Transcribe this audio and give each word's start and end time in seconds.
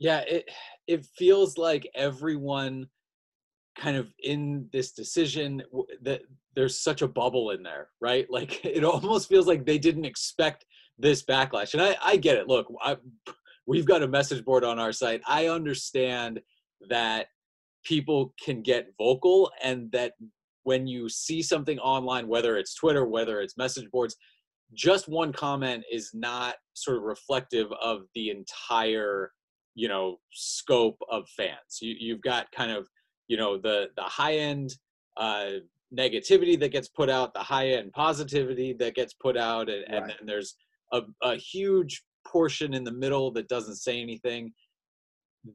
Yeah, 0.00 0.20
it 0.20 0.50
it 0.88 1.06
feels 1.16 1.56
like 1.56 1.88
everyone 1.94 2.88
kind 3.76 3.96
of 3.96 4.08
in 4.22 4.68
this 4.72 4.92
decision 4.92 5.62
that 6.02 6.22
there's 6.56 6.82
such 6.82 7.02
a 7.02 7.08
bubble 7.08 7.50
in 7.50 7.62
there, 7.62 7.88
right? 8.00 8.26
Like 8.28 8.64
it 8.64 8.84
almost 8.84 9.28
feels 9.28 9.46
like 9.46 9.64
they 9.64 9.78
didn't 9.78 10.04
expect 10.04 10.64
this 10.98 11.22
backlash. 11.22 11.74
And 11.74 11.82
I, 11.82 11.96
I 12.02 12.16
get 12.16 12.36
it. 12.36 12.48
Look, 12.48 12.66
I, 12.82 12.96
we've 13.66 13.86
got 13.86 14.02
a 14.02 14.08
message 14.08 14.44
board 14.44 14.64
on 14.64 14.78
our 14.78 14.92
site. 14.92 15.22
I 15.26 15.46
understand 15.46 16.40
that 16.88 17.26
people 17.84 18.34
can 18.42 18.62
get 18.62 18.92
vocal 18.98 19.50
and 19.62 19.90
that 19.92 20.12
when 20.64 20.86
you 20.86 21.08
see 21.08 21.42
something 21.42 21.78
online, 21.78 22.28
whether 22.28 22.56
it's 22.56 22.74
Twitter, 22.74 23.06
whether 23.06 23.40
it's 23.40 23.56
message 23.56 23.90
boards, 23.90 24.16
just 24.74 25.08
one 25.08 25.32
comment 25.32 25.84
is 25.90 26.10
not 26.12 26.56
sort 26.74 26.98
of 26.98 27.04
reflective 27.04 27.68
of 27.80 28.02
the 28.14 28.30
entire, 28.30 29.32
you 29.74 29.88
know, 29.88 30.18
scope 30.32 30.98
of 31.10 31.28
fans. 31.28 31.78
You, 31.80 31.94
you've 31.98 32.22
got 32.22 32.50
kind 32.52 32.70
of, 32.70 32.88
you 33.28 33.36
know, 33.36 33.58
the 33.58 33.88
the 33.96 34.02
high 34.02 34.36
end 34.36 34.74
uh, 35.16 35.50
negativity 35.96 36.58
that 36.60 36.72
gets 36.72 36.88
put 36.88 37.10
out, 37.10 37.34
the 37.34 37.40
high 37.40 37.68
end 37.70 37.92
positivity 37.92 38.72
that 38.74 38.94
gets 38.94 39.14
put 39.14 39.36
out, 39.36 39.68
and, 39.68 39.84
right. 39.88 40.02
and 40.02 40.10
then 40.10 40.26
there's 40.26 40.56
a, 40.92 41.02
a 41.22 41.36
huge 41.36 42.02
portion 42.26 42.74
in 42.74 42.84
the 42.84 42.92
middle 42.92 43.30
that 43.32 43.48
doesn't 43.48 43.76
say 43.76 44.00
anything. 44.00 44.52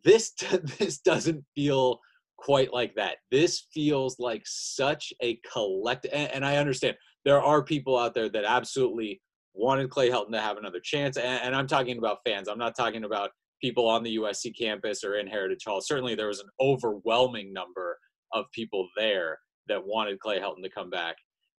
This 0.04 0.32
this 0.80 1.00
doesn't 1.00 1.44
feel 1.56 2.00
quite 2.38 2.74
like 2.74 2.96
that. 2.96 3.18
This 3.32 3.68
feels 3.74 4.20
like 4.20 4.44
such 4.46 5.14
a 5.22 5.40
collect, 5.52 6.06
and, 6.12 6.32
and, 6.32 6.46
I 6.46 6.58
understand 6.58 6.96
there 7.24 7.42
are 7.42 7.64
people 7.64 7.98
out 7.98 8.14
there 8.14 8.30
that 8.30 8.44
absolutely 8.44 9.22
wanted 9.54 9.90
Clay 9.90 10.10
Helton 10.10 10.32
to 10.32 10.42
have 10.42 10.58
another 10.58 10.82
chance, 10.82 11.18
and, 11.18 11.42
and, 11.44 11.56
I'm 11.56 11.68
talking 11.68 11.98
about 11.98 12.20
fans. 12.26 12.48
I'm 12.48 12.58
not 12.58 12.76
talking 12.76 13.06
about 13.06 13.32
people 13.62 13.88
on 13.88 14.04
the 14.04 14.18
USC 14.18 14.58
campus 14.58 15.04
or 15.04 15.16
in 15.16 15.28
Heritage 15.28 15.64
Hall. 15.66 15.82
Certainly, 15.82 16.16
there 16.16 16.28
was 16.28 16.40
an 16.40 16.50
overwhelming 16.60 17.54
number 17.54 17.98
of 18.34 18.46
people 18.54 18.88
there 18.98 19.40
that 19.68 19.86
wanted 19.86 20.20
Clay 20.20 20.40
Helton 20.40 20.64
to 20.64 20.70
come 20.70 20.90
back. 20.90 21.16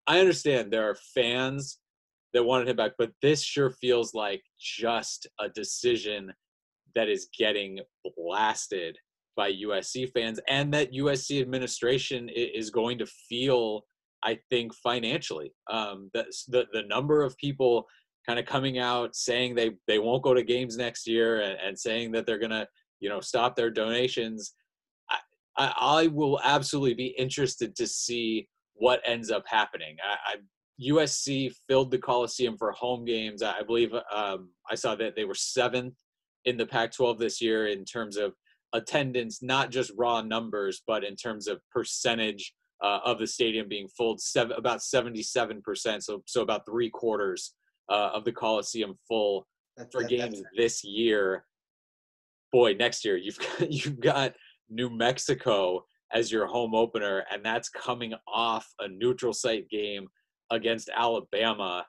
I 0.06 0.20
understand 0.20 0.70
there 0.70 0.88
are 0.88 0.96
fans 1.14 1.78
that 2.32 2.44
wanted 2.44 2.68
him 2.68 2.76
back, 2.76 2.92
but 2.98 3.10
this 3.22 3.42
sure 3.42 3.70
feels 3.70 4.14
like 4.14 4.42
just 4.60 5.26
a 5.40 5.48
decision 5.48 6.32
that 6.94 7.08
is 7.08 7.28
getting 7.36 7.80
blasted 8.16 8.96
by 9.36 9.52
USC 9.52 10.10
fans 10.12 10.40
and 10.48 10.72
that 10.72 10.92
USC 10.92 11.40
administration 11.40 12.28
is 12.28 12.70
going 12.70 12.98
to 12.98 13.06
feel, 13.06 13.82
I 14.24 14.38
think, 14.50 14.74
financially. 14.74 15.52
Um, 15.70 16.10
the, 16.14 16.24
the, 16.48 16.66
the 16.72 16.82
number 16.88 17.22
of 17.22 17.36
people 17.36 17.86
kind 18.26 18.38
of 18.38 18.46
coming 18.46 18.78
out 18.78 19.14
saying 19.14 19.54
they, 19.54 19.70
they 19.86 19.98
won't 19.98 20.22
go 20.22 20.34
to 20.34 20.42
games 20.42 20.76
next 20.76 21.06
year 21.06 21.40
and, 21.40 21.58
and 21.64 21.78
saying 21.78 22.12
that 22.12 22.26
they're 22.26 22.38
to, 22.38 22.66
you 23.00 23.08
know, 23.08 23.20
stop 23.20 23.54
their 23.54 23.70
donations. 23.70 24.54
I, 25.10 25.18
I, 25.56 25.74
I, 25.78 26.06
will 26.08 26.40
absolutely 26.42 26.94
be 26.94 27.14
interested 27.18 27.76
to 27.76 27.86
see 27.86 28.48
what 28.74 29.00
ends 29.06 29.30
up 29.30 29.44
happening. 29.46 29.96
I, 30.04 30.32
I 30.32 30.36
USC 30.82 31.54
filled 31.68 31.90
the 31.90 31.98
Coliseum 31.98 32.56
for 32.58 32.72
home 32.72 33.04
games. 33.04 33.42
I 33.42 33.62
believe 33.62 33.94
um, 34.14 34.50
I 34.70 34.74
saw 34.74 34.94
that 34.96 35.16
they 35.16 35.24
were 35.24 35.34
seventh 35.34 35.94
in 36.44 36.56
the 36.56 36.66
Pac-12 36.66 37.18
this 37.18 37.40
year 37.40 37.68
in 37.68 37.84
terms 37.84 38.16
of 38.16 38.34
attendance, 38.72 39.42
not 39.42 39.70
just 39.70 39.92
raw 39.96 40.20
numbers, 40.20 40.82
but 40.86 41.04
in 41.04 41.16
terms 41.16 41.48
of 41.48 41.60
percentage 41.70 42.52
uh, 42.82 42.98
of 43.04 43.18
the 43.18 43.26
stadium 43.26 43.68
being 43.68 43.88
full, 43.88 44.18
seven, 44.18 44.56
about 44.56 44.80
77%. 44.80 46.02
So, 46.02 46.22
so 46.26 46.42
about 46.42 46.66
three 46.66 46.90
quarters 46.90 47.54
uh, 47.88 48.10
of 48.14 48.24
the 48.24 48.32
Coliseum 48.32 48.94
full 49.08 49.46
that's, 49.76 49.94
for 49.94 50.02
that, 50.02 50.10
games 50.10 50.42
this 50.56 50.84
year. 50.84 51.44
Boy, 52.52 52.74
next 52.74 53.04
year 53.04 53.16
you've 53.16 53.38
got, 53.58 53.72
you've 53.72 54.00
got 54.00 54.34
New 54.68 54.90
Mexico 54.90 55.84
as 56.12 56.30
your 56.30 56.46
home 56.46 56.74
opener, 56.74 57.24
and 57.32 57.44
that's 57.44 57.68
coming 57.68 58.14
off 58.28 58.66
a 58.80 58.88
neutral 58.88 59.32
site 59.32 59.68
game 59.68 60.06
against 60.50 60.88
Alabama. 60.94 61.84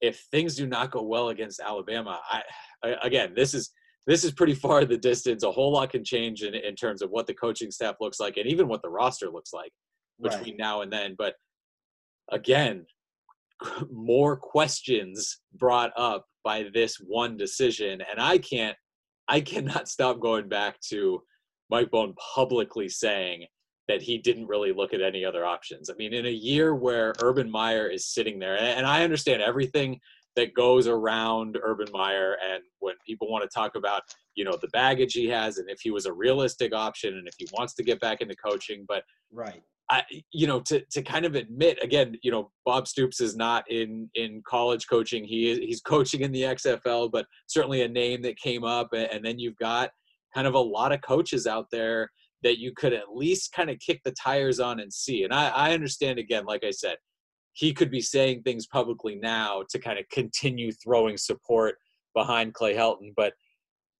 If 0.00 0.18
things 0.32 0.56
do 0.56 0.66
not 0.66 0.90
go 0.90 1.02
well 1.02 1.28
against 1.28 1.60
Alabama, 1.60 2.20
I, 2.28 2.42
I 2.82 2.96
again, 3.02 3.34
this 3.36 3.54
is 3.54 3.70
this 4.06 4.24
is 4.24 4.32
pretty 4.32 4.54
far 4.54 4.84
the 4.84 4.96
distance. 4.96 5.44
A 5.44 5.52
whole 5.52 5.72
lot 5.72 5.90
can 5.90 6.04
change 6.04 6.42
in, 6.42 6.54
in 6.54 6.74
terms 6.74 7.02
of 7.02 7.10
what 7.10 7.26
the 7.26 7.34
coaching 7.34 7.70
staff 7.70 7.96
looks 8.00 8.18
like 8.18 8.36
and 8.36 8.46
even 8.46 8.66
what 8.66 8.82
the 8.82 8.90
roster 8.90 9.30
looks 9.30 9.52
like 9.52 9.70
between 10.20 10.54
right. 10.54 10.58
now 10.58 10.82
and 10.82 10.92
then. 10.92 11.14
But 11.16 11.34
again, 12.30 12.84
more 13.90 14.36
questions 14.36 15.40
brought 15.54 15.92
up 15.96 16.26
by 16.44 16.66
this 16.74 16.96
one 16.96 17.36
decision. 17.36 18.02
And 18.10 18.20
I 18.20 18.38
can't, 18.38 18.76
I 19.28 19.40
cannot 19.40 19.88
stop 19.88 20.20
going 20.20 20.48
back 20.48 20.80
to 20.90 21.22
Mike 21.70 21.90
Bohn 21.90 22.14
publicly 22.34 22.88
saying 22.88 23.46
that 23.88 24.02
he 24.02 24.18
didn't 24.18 24.46
really 24.46 24.72
look 24.72 24.94
at 24.94 25.02
any 25.02 25.24
other 25.24 25.44
options. 25.44 25.90
I 25.90 25.94
mean, 25.94 26.14
in 26.14 26.26
a 26.26 26.30
year 26.30 26.74
where 26.74 27.14
Urban 27.22 27.50
Meyer 27.50 27.88
is 27.88 28.06
sitting 28.06 28.38
there, 28.38 28.56
and 28.58 28.86
I 28.86 29.02
understand 29.02 29.42
everything 29.42 29.98
that 30.36 30.54
goes 30.54 30.86
around 30.86 31.58
Urban 31.62 31.88
Meyer. 31.92 32.36
And 32.42 32.62
when 32.78 32.94
people 33.06 33.30
want 33.30 33.42
to 33.42 33.54
talk 33.54 33.74
about, 33.76 34.02
you 34.34 34.44
know, 34.44 34.56
the 34.60 34.68
baggage 34.68 35.12
he 35.12 35.28
has 35.28 35.58
and 35.58 35.68
if 35.68 35.80
he 35.80 35.90
was 35.90 36.06
a 36.06 36.12
realistic 36.12 36.74
option 36.74 37.18
and 37.18 37.28
if 37.28 37.34
he 37.38 37.46
wants 37.52 37.74
to 37.74 37.82
get 37.82 38.00
back 38.00 38.20
into 38.20 38.34
coaching, 38.36 38.84
but 38.88 39.04
right. 39.30 39.62
I, 39.90 40.02
you 40.32 40.46
know, 40.46 40.60
to, 40.60 40.82
to 40.92 41.02
kind 41.02 41.24
of 41.24 41.34
admit 41.34 41.78
again, 41.82 42.16
you 42.22 42.30
know, 42.30 42.50
Bob 42.64 42.88
Stoops 42.88 43.20
is 43.20 43.36
not 43.36 43.70
in 43.70 44.08
in 44.14 44.42
college 44.46 44.86
coaching. 44.88 45.24
He 45.24 45.50
is 45.50 45.58
he's 45.58 45.80
coaching 45.80 46.22
in 46.22 46.32
the 46.32 46.42
XFL, 46.42 47.10
but 47.10 47.26
certainly 47.46 47.82
a 47.82 47.88
name 47.88 48.22
that 48.22 48.38
came 48.38 48.64
up. 48.64 48.88
And 48.92 49.24
then 49.24 49.38
you've 49.38 49.56
got 49.56 49.90
kind 50.34 50.46
of 50.46 50.54
a 50.54 50.58
lot 50.58 50.92
of 50.92 51.02
coaches 51.02 51.46
out 51.46 51.66
there 51.70 52.10
that 52.42 52.58
you 52.58 52.72
could 52.74 52.92
at 52.92 53.14
least 53.14 53.52
kind 53.52 53.70
of 53.70 53.78
kick 53.78 54.00
the 54.04 54.12
tires 54.12 54.60
on 54.60 54.80
and 54.80 54.92
see. 54.92 55.24
And 55.24 55.32
I, 55.32 55.48
I 55.48 55.74
understand 55.74 56.18
again, 56.18 56.44
like 56.44 56.64
I 56.64 56.70
said, 56.70 56.96
he 57.52 57.72
could 57.72 57.90
be 57.90 58.00
saying 58.00 58.42
things 58.42 58.66
publicly 58.66 59.16
now 59.16 59.62
to 59.70 59.78
kind 59.78 59.98
of 59.98 60.08
continue 60.10 60.72
throwing 60.72 61.16
support 61.16 61.76
behind 62.14 62.54
Clay 62.54 62.74
Helton, 62.74 63.12
but 63.16 63.34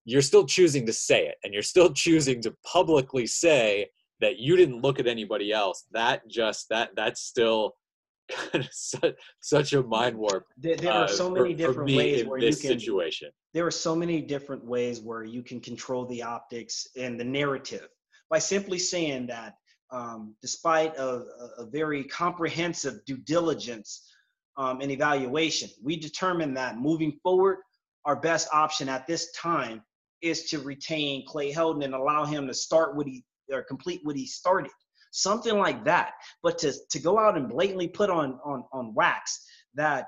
you're 0.05 0.23
still 0.23 0.45
choosing 0.45 0.85
to 0.87 0.93
say 0.93 1.27
it 1.27 1.37
and 1.45 1.53
you're 1.53 1.63
still 1.63 1.93
choosing 1.95 2.41
to 2.43 2.55
publicly 2.65 3.27
say 3.27 3.89
that 4.23 4.39
you 4.39 4.57
didn't 4.57 4.81
look 4.81 4.99
at 4.99 5.07
anybody 5.07 5.53
else. 5.53 5.85
That 5.93 6.27
just 6.29 6.69
that 6.71 6.91
that's 6.97 7.21
still 7.21 7.75
kind 8.31 8.65
of 8.65 8.73
such, 8.73 9.15
such 9.41 9.73
a 9.75 9.83
mind 9.83 10.17
warp. 10.17 10.47
There, 10.57 10.77
there 10.77 10.93
are 10.93 11.09
so 11.09 11.29
many 11.29 11.53
for, 11.53 11.59
different 11.59 11.91
for 11.91 11.97
ways 11.97 12.25
where 12.25 12.39
you 12.39 12.47
can 12.47 12.79
situation. 12.79 13.31
There 13.53 13.67
are 13.67 13.73
so 13.73 13.95
many 13.95 14.23
different 14.23 14.65
ways 14.65 15.01
where 15.01 15.25
you 15.25 15.43
can 15.43 15.61
control 15.61 16.07
the 16.07 16.23
optics 16.23 16.87
and 16.97 17.21
the 17.21 17.25
narrative 17.25 17.89
by 18.31 18.39
simply 18.39 18.79
saying 18.79 19.27
that 19.27 19.57
um, 19.91 20.35
despite 20.41 20.97
a, 20.97 21.25
a, 21.59 21.67
very 21.67 22.03
comprehensive 22.05 23.05
due 23.05 23.19
diligence 23.19 24.11
um, 24.57 24.81
and 24.81 24.91
evaluation, 24.91 25.69
we 25.83 25.97
determined 25.97 26.57
that 26.57 26.79
moving 26.79 27.13
forward, 27.23 27.59
our 28.07 28.17
best 28.17 28.49
option 28.55 28.89
at 28.89 29.07
this 29.07 29.33
time 29.33 29.83
is 30.23 30.45
to 30.45 30.61
retain 30.61 31.27
Clay 31.27 31.53
Helton 31.53 31.85
and 31.85 31.93
allow 31.93 32.25
him 32.25 32.47
to 32.47 32.55
start 32.55 32.97
what 32.97 33.07
he 33.07 33.23
or 33.51 33.63
complete 33.63 34.01
what 34.03 34.17
he 34.17 34.27
started. 34.27 34.71
Something 35.11 35.59
like 35.59 35.85
that. 35.85 36.13
But 36.43 36.59
to, 36.59 36.73
to 36.91 36.99
go 36.99 37.19
out 37.19 37.37
and 37.37 37.49
blatantly 37.49 37.89
put 37.89 38.11
on, 38.11 38.39
on, 38.45 38.65
on 38.73 38.95
wax 38.95 39.45
that 39.75 40.07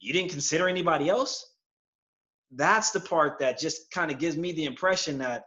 you 0.00 0.12
didn't 0.12 0.30
consider 0.30 0.68
anybody 0.68 1.08
else, 1.08 1.44
that's 2.52 2.90
the 2.92 3.00
part 3.00 3.38
that 3.40 3.58
just 3.58 3.90
kind 3.90 4.10
of 4.10 4.18
gives 4.18 4.36
me 4.36 4.52
the 4.52 4.64
impression 4.64 5.18
that 5.18 5.44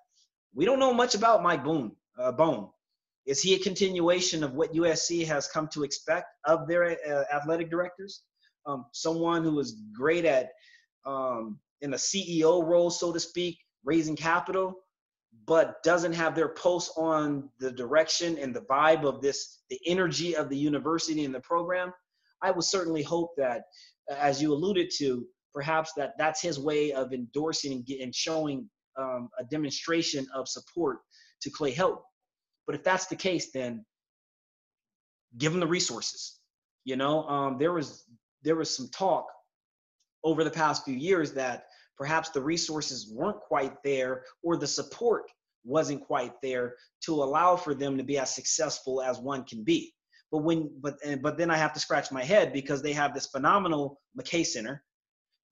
we 0.53 0.65
don't 0.65 0.79
know 0.79 0.93
much 0.93 1.15
about 1.15 1.41
Mike 1.41 1.63
Boone, 1.63 1.91
uh, 2.19 2.31
Bohn. 2.31 2.69
Is 3.25 3.41
he 3.41 3.55
a 3.55 3.59
continuation 3.59 4.43
of 4.43 4.53
what 4.53 4.73
USC 4.73 5.25
has 5.27 5.47
come 5.47 5.67
to 5.69 5.83
expect 5.83 6.25
of 6.45 6.67
their 6.67 6.97
uh, 7.07 7.23
athletic 7.33 7.69
directors? 7.69 8.23
Um, 8.65 8.85
someone 8.91 9.43
who 9.43 9.59
is 9.59 9.81
great 9.93 10.25
at 10.25 10.49
um, 11.05 11.59
in 11.81 11.93
a 11.93 11.97
CEO 11.97 12.65
role, 12.65 12.89
so 12.89 13.11
to 13.13 13.19
speak, 13.19 13.57
raising 13.83 14.15
capital, 14.15 14.75
but 15.45 15.81
doesn't 15.83 16.13
have 16.13 16.35
their 16.35 16.49
pulse 16.49 16.91
on 16.97 17.49
the 17.59 17.71
direction 17.71 18.37
and 18.37 18.55
the 18.55 18.61
vibe 18.61 19.03
of 19.05 19.21
this, 19.21 19.59
the 19.69 19.79
energy 19.85 20.35
of 20.35 20.49
the 20.49 20.57
university 20.57 21.25
and 21.25 21.33
the 21.33 21.39
program. 21.39 21.91
I 22.41 22.51
would 22.51 22.63
certainly 22.63 23.03
hope 23.03 23.31
that, 23.37 23.63
as 24.09 24.41
you 24.41 24.53
alluded 24.53 24.91
to, 24.97 25.25
perhaps 25.53 25.93
that 25.97 26.13
that's 26.17 26.41
his 26.41 26.59
way 26.59 26.91
of 26.91 27.13
endorsing 27.13 27.71
and, 27.71 27.89
and 28.01 28.15
showing 28.15 28.69
um, 28.97 29.29
a 29.39 29.43
demonstration 29.43 30.27
of 30.33 30.47
support 30.47 30.99
to 31.41 31.49
Clay 31.49 31.73
Helton. 31.73 32.01
But 32.65 32.75
if 32.75 32.83
that's 32.83 33.07
the 33.07 33.15
case, 33.15 33.51
then 33.51 33.85
give 35.37 35.51
them 35.51 35.59
the 35.59 35.67
resources. 35.67 36.39
You 36.83 36.95
know, 36.95 37.23
um, 37.27 37.57
there 37.57 37.73
was 37.73 38.05
there 38.43 38.55
was 38.55 38.75
some 38.75 38.89
talk 38.89 39.25
over 40.23 40.43
the 40.43 40.51
past 40.51 40.85
few 40.85 40.95
years 40.95 41.33
that 41.33 41.65
perhaps 41.97 42.29
the 42.29 42.41
resources 42.41 43.11
weren't 43.13 43.39
quite 43.39 43.75
there 43.83 44.23
or 44.43 44.57
the 44.57 44.67
support 44.67 45.23
wasn't 45.63 46.01
quite 46.01 46.33
there 46.41 46.75
to 47.05 47.23
allow 47.23 47.55
for 47.55 47.73
them 47.73 47.97
to 47.97 48.03
be 48.03 48.17
as 48.17 48.33
successful 48.33 49.01
as 49.01 49.19
one 49.19 49.43
can 49.43 49.63
be. 49.63 49.93
But 50.31 50.39
when 50.39 50.71
but 50.81 50.95
but 51.21 51.37
then 51.37 51.51
I 51.51 51.57
have 51.57 51.73
to 51.73 51.79
scratch 51.79 52.11
my 52.11 52.23
head 52.23 52.53
because 52.53 52.81
they 52.81 52.93
have 52.93 53.13
this 53.13 53.27
phenomenal 53.27 53.99
McKay 54.19 54.45
Center. 54.45 54.83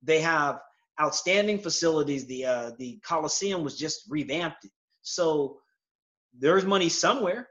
They 0.01 0.21
have 0.21 0.59
outstanding 1.01 1.59
facilities. 1.59 2.25
The 2.25 2.45
uh, 2.45 2.71
the 2.79 2.99
Coliseum 3.05 3.63
was 3.63 3.77
just 3.77 4.03
revamped, 4.09 4.65
so 5.01 5.59
there's 6.37 6.65
money 6.65 6.89
somewhere. 6.89 7.49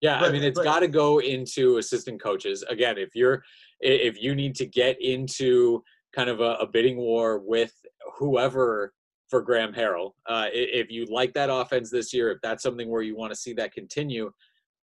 Yeah, 0.00 0.18
but, 0.18 0.30
I 0.30 0.32
mean, 0.32 0.42
it's 0.42 0.58
got 0.58 0.80
to 0.80 0.88
go 0.88 1.20
into 1.20 1.76
assistant 1.76 2.20
coaches. 2.20 2.64
Again, 2.68 2.98
if 2.98 3.14
you're 3.14 3.44
if 3.78 4.20
you 4.20 4.34
need 4.34 4.56
to 4.56 4.66
get 4.66 5.00
into 5.00 5.84
kind 6.14 6.30
of 6.30 6.40
a, 6.40 6.54
a 6.54 6.66
bidding 6.66 6.96
war 6.96 7.38
with 7.38 7.72
whoever 8.18 8.92
for 9.28 9.40
Graham 9.40 9.72
Harrell, 9.72 10.12
uh, 10.26 10.46
if 10.52 10.90
you 10.90 11.06
like 11.06 11.32
that 11.34 11.50
offense 11.50 11.90
this 11.90 12.12
year, 12.12 12.30
if 12.30 12.38
that's 12.42 12.62
something 12.62 12.90
where 12.90 13.02
you 13.02 13.16
want 13.16 13.32
to 13.32 13.38
see 13.38 13.52
that 13.54 13.72
continue, 13.72 14.30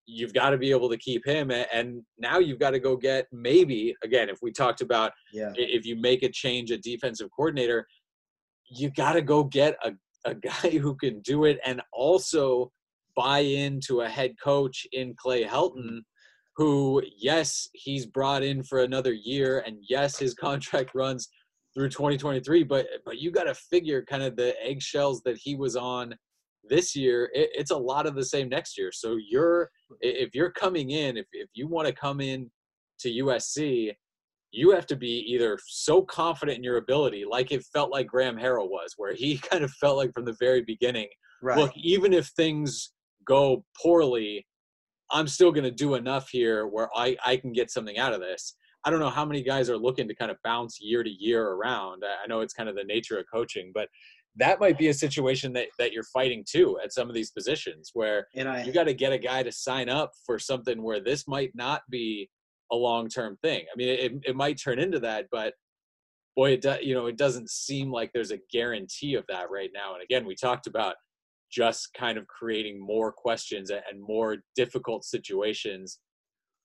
you've 0.06 0.34
got 0.34 0.50
to 0.50 0.58
be 0.58 0.72
able 0.72 0.90
to 0.90 0.98
keep 0.98 1.26
him. 1.26 1.52
And 1.52 2.02
now 2.18 2.40
you've 2.40 2.60
got 2.60 2.72
to 2.72 2.80
go 2.80 2.98
get 2.98 3.28
maybe 3.32 3.96
again, 4.04 4.30
if 4.30 4.40
we 4.42 4.52
talked 4.52 4.82
about 4.82 5.12
yeah. 5.32 5.52
if 5.56 5.86
you 5.86 5.96
make 5.96 6.24
a 6.24 6.30
change 6.30 6.72
at 6.72 6.82
defensive 6.82 7.30
coordinator, 7.36 7.88
you 8.72 8.90
got 8.90 9.14
to 9.14 9.22
go 9.22 9.44
get 9.44 9.76
a 9.84 9.94
a 10.26 10.36
guy 10.36 10.70
who 10.70 10.96
can 10.96 11.22
do 11.22 11.46
it 11.46 11.60
and 11.66 11.82
also 11.92 12.72
buy 13.16 13.40
into 13.40 14.02
a 14.02 14.10
head 14.10 14.36
coach 14.42 14.88
in 14.92 15.14
Clay 15.16 15.44
Helton, 15.44 16.02
who, 16.60 17.02
yes, 17.18 17.70
he's 17.72 18.06
brought 18.06 18.44
in 18.44 18.64
for 18.64 18.80
another 18.84 19.14
year, 19.14 19.64
and 19.66 19.78
yes, 19.88 20.20
his 20.20 20.34
contract 20.46 20.92
runs 20.94 21.30
through 21.74 21.88
2023. 21.88 22.64
But 22.64 22.88
but 23.06 23.18
you 23.18 23.32
got 23.32 23.46
to 23.46 23.56
figure 23.56 24.04
kind 24.04 24.22
of 24.22 24.36
the 24.36 24.54
eggshells 24.62 25.22
that 25.24 25.38
he 25.38 25.56
was 25.56 25.78
on 25.78 26.14
this 26.66 26.98
year. 26.98 27.30
It, 27.34 27.50
it's 27.54 27.72
a 27.72 27.78
lot 27.78 28.06
of 28.06 28.14
the 28.14 28.26
same 28.26 28.50
next 28.50 28.78
year. 28.78 28.92
So 28.92 29.18
you're 29.18 29.70
if 30.02 30.36
you're 30.36 30.52
coming 30.52 30.92
in, 30.92 31.16
if 31.16 31.28
if 31.32 31.48
you 31.54 31.70
want 31.70 31.88
to 31.88 31.94
come 31.94 32.20
in 32.20 32.52
to 33.00 33.10
USC, 33.10 33.94
you 34.52 34.72
have 34.72 34.86
to 34.88 34.98
be 34.98 35.24
either 35.34 35.58
so 35.66 36.02
confident 36.02 36.58
in 36.58 36.64
your 36.66 36.78
ability, 36.78 37.24
like 37.24 37.54
it 37.54 37.64
felt 37.72 37.90
like 37.90 38.08
Graham 38.08 38.36
Harrell 38.36 38.70
was, 38.70 38.96
where 38.98 39.14
he 39.14 39.38
kind 39.50 39.64
of 39.64 39.72
felt 39.72 39.96
like 39.96 40.12
from 40.14 40.26
the 40.26 40.36
very 40.42 40.62
beginning, 40.62 41.08
right. 41.42 41.58
look, 41.58 41.72
even 41.78 42.12
if 42.12 42.28
things 42.36 42.92
go 43.26 43.64
poorly, 43.82 44.46
I'm 45.12 45.28
still 45.28 45.52
going 45.52 45.64
to 45.64 45.72
do 45.72 45.96
enough 45.96 46.30
here 46.30 46.68
where 46.68 46.90
I, 46.96 47.18
I 47.26 47.38
can 47.38 47.52
get 47.52 47.72
something 47.72 47.98
out 47.98 48.14
of 48.14 48.22
this. 48.22 48.56
I 48.86 48.90
don't 48.90 49.00
know 49.00 49.10
how 49.10 49.26
many 49.26 49.44
guys 49.44 49.70
are 49.70 49.78
looking 49.78 50.08
to 50.08 50.16
kind 50.16 50.32
of 50.32 50.38
bounce 50.44 50.80
year 50.80 51.04
to 51.04 51.10
year 51.10 51.46
around. 51.50 52.04
I 52.06 52.28
know 52.28 52.42
it's 52.42 52.54
kind 52.54 52.70
of 52.70 52.76
the 52.76 52.84
nature 52.84 53.18
of 53.18 53.26
coaching, 53.32 53.72
but 53.74 53.90
that 54.38 54.60
might 54.60 54.78
be 54.78 54.88
a 54.88 54.94
situation 54.94 55.52
that, 55.54 55.68
that 55.80 55.92
you're 55.92 56.04
fighting 56.04 56.46
too 56.50 56.80
at 56.84 56.94
some 56.94 57.10
of 57.10 57.16
these 57.16 57.32
positions 57.32 57.92
where 57.94 58.28
I, 58.54 58.64
you 58.64 58.72
got 58.72 58.86
to 58.86 58.94
get 58.94 59.12
a 59.12 59.18
guy 59.18 59.44
to 59.44 59.52
sign 59.52 59.90
up 59.90 60.12
for 60.26 60.40
something 60.40 60.82
where 60.82 61.02
this 61.02 61.28
might 61.28 61.52
not 61.56 61.82
be 61.90 62.30
a 62.72 62.76
long 62.76 63.10
term 63.10 63.38
thing. 63.42 63.66
I 63.72 63.76
mean, 63.76 63.90
it, 63.90 64.14
it 64.26 64.36
might 64.36 64.62
turn 64.62 64.80
into 64.80 65.00
that, 65.02 65.26
but 65.32 65.56
boy, 66.36 66.52
it 66.52 66.62
do, 66.62 66.76
you 66.82 66.94
know, 66.94 67.08
it 67.08 67.18
doesn't 67.18 67.50
seem 67.50 67.92
like 67.92 68.12
there's 68.14 68.32
a 68.32 68.40
guarantee 68.52 69.16
of 69.16 69.26
that 69.28 69.50
right 69.52 69.72
now. 69.74 69.96
And 69.96 70.04
again, 70.04 70.26
we 70.26 70.36
talked 70.36 70.68
about 70.68 70.96
just 71.52 71.94
kind 71.94 72.18
of 72.18 72.28
creating 72.28 72.80
more 72.80 73.12
questions 73.12 73.70
and 73.70 74.02
more 74.02 74.38
difficult 74.56 75.04
situations 75.04 76.00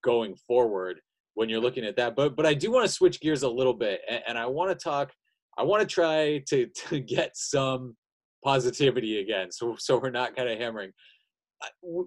going 0.02 0.34
forward 0.46 1.00
when 1.34 1.48
you're 1.48 1.60
looking 1.60 1.84
at 1.84 1.96
that. 1.96 2.16
But 2.16 2.36
but 2.36 2.46
I 2.46 2.54
do 2.54 2.70
want 2.70 2.86
to 2.86 2.92
switch 2.92 3.20
gears 3.20 3.42
a 3.42 3.48
little 3.48 3.74
bit, 3.74 4.00
and, 4.08 4.22
and 4.28 4.38
I 4.38 4.46
want 4.46 4.70
to 4.70 4.82
talk. 4.82 5.12
I 5.56 5.62
want 5.62 5.82
to 5.82 5.86
try 5.86 6.42
to 6.48 6.66
to 6.88 7.00
get 7.00 7.36
some 7.36 7.96
positivity 8.44 9.20
again, 9.20 9.50
so 9.50 9.76
so 9.78 9.98
we're 9.98 10.10
not 10.10 10.36
kind 10.36 10.48
of 10.48 10.58
hammering. 10.58 10.92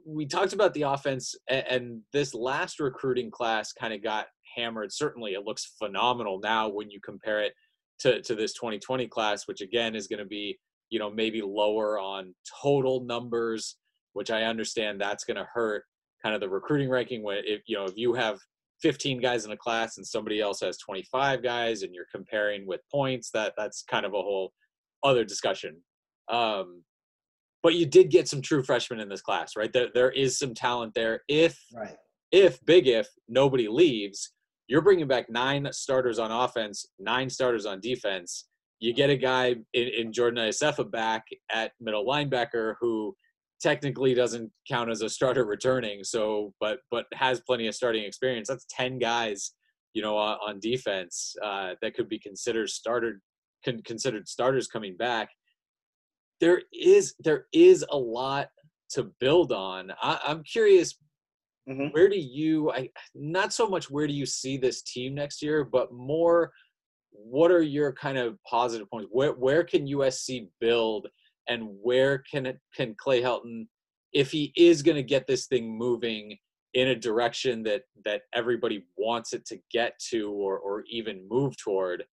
We 0.05 0.27
talked 0.27 0.53
about 0.53 0.73
the 0.73 0.83
offense, 0.83 1.33
and 1.49 2.01
this 2.13 2.33
last 2.33 2.79
recruiting 2.79 3.31
class 3.31 3.73
kind 3.73 3.93
of 3.93 4.03
got 4.03 4.27
hammered. 4.55 4.91
Certainly, 4.91 5.33
it 5.33 5.45
looks 5.45 5.73
phenomenal 5.79 6.39
now 6.39 6.69
when 6.69 6.91
you 6.91 6.99
compare 7.03 7.41
it 7.41 7.53
to 7.99 8.21
to 8.21 8.35
this 8.35 8.53
2020 8.53 9.07
class, 9.07 9.47
which 9.47 9.61
again 9.61 9.95
is 9.95 10.07
going 10.07 10.19
to 10.19 10.25
be 10.25 10.57
you 10.89 10.99
know 10.99 11.09
maybe 11.09 11.41
lower 11.41 11.99
on 11.99 12.33
total 12.61 13.03
numbers 13.03 13.77
which 14.13 14.31
i 14.31 14.43
understand 14.43 14.99
that's 14.99 15.23
going 15.23 15.37
to 15.37 15.47
hurt 15.53 15.83
kind 16.23 16.33
of 16.33 16.41
the 16.41 16.49
recruiting 16.49 16.89
ranking 16.89 17.23
when 17.23 17.37
if 17.45 17.61
you 17.67 17.75
know 17.77 17.85
if 17.85 17.97
you 17.97 18.13
have 18.13 18.39
15 18.81 19.19
guys 19.19 19.45
in 19.45 19.51
a 19.51 19.57
class 19.57 19.97
and 19.97 20.05
somebody 20.05 20.39
else 20.39 20.59
has 20.61 20.77
25 20.77 21.41
guys 21.41 21.81
and 21.81 21.93
you're 21.93 22.05
comparing 22.13 22.67
with 22.67 22.81
points 22.91 23.31
that 23.31 23.53
that's 23.57 23.83
kind 23.83 24.05
of 24.05 24.13
a 24.13 24.21
whole 24.21 24.51
other 25.03 25.23
discussion. 25.23 25.77
Um, 26.31 26.83
but 27.63 27.75
you 27.75 27.85
did 27.85 28.11
get 28.11 28.27
some 28.27 28.41
true 28.41 28.63
freshmen 28.63 28.99
in 28.99 29.09
this 29.09 29.21
class 29.21 29.55
right? 29.55 29.71
There 29.73 29.87
there 29.93 30.11
is 30.11 30.37
some 30.37 30.53
talent 30.53 30.93
there. 30.93 31.21
If 31.27 31.59
right. 31.73 31.95
if 32.31 32.63
big 32.65 32.87
if 32.87 33.07
nobody 33.27 33.67
leaves 33.67 34.33
you're 34.67 34.81
bringing 34.81 35.07
back 35.07 35.29
nine 35.29 35.67
starters 35.71 36.19
on 36.19 36.31
offense 36.31 36.85
nine 36.99 37.29
starters 37.29 37.65
on 37.65 37.79
defense 37.79 38.47
you 38.79 38.93
get 38.93 39.09
a 39.09 39.17
guy 39.17 39.55
in, 39.73 39.87
in 39.87 40.13
Jordan 40.13 40.43
Iosefa 40.43 40.89
back 40.89 41.25
at 41.51 41.71
middle 41.79 42.05
linebacker 42.05 42.75
who 42.79 43.15
technically 43.61 44.13
doesn't 44.13 44.51
count 44.69 44.89
as 44.89 45.01
a 45.01 45.09
starter 45.09 45.45
returning, 45.45 46.03
so 46.03 46.53
but 46.59 46.79
but 46.91 47.05
has 47.13 47.41
plenty 47.41 47.67
of 47.67 47.75
starting 47.75 48.03
experience. 48.03 48.47
That's 48.47 48.65
ten 48.69 48.99
guys, 48.99 49.53
you 49.93 50.01
know, 50.01 50.17
uh, 50.17 50.37
on 50.45 50.59
defense 50.59 51.35
uh, 51.43 51.71
that 51.81 51.95
could 51.95 52.09
be 52.09 52.19
considered 52.19 52.69
starter 52.69 53.21
con- 53.65 53.81
considered 53.83 54.27
starters 54.27 54.67
coming 54.67 54.95
back. 54.95 55.29
There 56.39 56.61
is 56.71 57.15
there 57.19 57.45
is 57.53 57.83
a 57.89 57.97
lot 57.97 58.49
to 58.91 59.11
build 59.19 59.51
on. 59.51 59.91
I, 60.01 60.19
I'm 60.25 60.43
curious. 60.43 60.95
Mm-hmm. 61.67 61.87
Where 61.87 62.07
do 62.07 62.17
you? 62.17 62.71
I 62.71 62.89
not 63.13 63.51
so 63.51 63.67
much 63.67 63.89
where 63.89 64.07
do 64.07 64.13
you 64.13 64.25
see 64.25 64.57
this 64.57 64.83
team 64.83 65.15
next 65.15 65.41
year, 65.41 65.65
but 65.65 65.91
more 65.91 66.51
what 67.17 67.51
are 67.51 67.61
your 67.61 67.91
kind 67.93 68.17
of 68.17 68.37
positive 68.43 68.89
points? 68.89 69.09
Where 69.11 69.33
where 69.33 69.63
can 69.63 69.87
USC 69.87 70.47
build, 70.61 71.07
and 71.49 71.67
where 71.81 72.19
can 72.31 72.45
it 72.45 72.59
can 72.75 72.95
Clay 72.97 73.21
Helton, 73.21 73.67
if 74.13 74.31
he 74.31 74.53
is 74.55 74.81
going 74.81 74.95
to 74.95 75.03
get 75.03 75.27
this 75.27 75.47
thing 75.47 75.77
moving 75.77 76.37
in 76.73 76.89
a 76.89 76.95
direction 76.95 77.63
that 77.63 77.83
that 78.05 78.21
everybody 78.33 78.85
wants 78.97 79.33
it 79.33 79.45
to 79.47 79.57
get 79.71 79.99
to, 80.09 80.31
or 80.31 80.59
or 80.59 80.83
even 80.89 81.27
move 81.29 81.57
toward? 81.57 82.03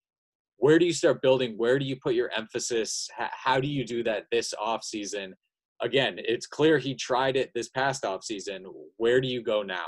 Where 0.56 0.78
do 0.78 0.86
you 0.86 0.92
start 0.92 1.20
building? 1.20 1.58
Where 1.58 1.78
do 1.78 1.84
you 1.84 1.96
put 1.96 2.14
your 2.14 2.30
emphasis? 2.30 3.08
How 3.16 3.60
do 3.60 3.68
you 3.68 3.84
do 3.84 4.02
that 4.04 4.26
this 4.30 4.54
off 4.58 4.84
season? 4.84 5.34
Again, 5.82 6.14
it's 6.18 6.46
clear 6.46 6.78
he 6.78 6.94
tried 6.94 7.36
it 7.36 7.50
this 7.54 7.68
past 7.68 8.04
off 8.04 8.24
season. 8.24 8.64
Where 8.96 9.20
do 9.20 9.28
you 9.28 9.42
go 9.42 9.62
now? 9.62 9.86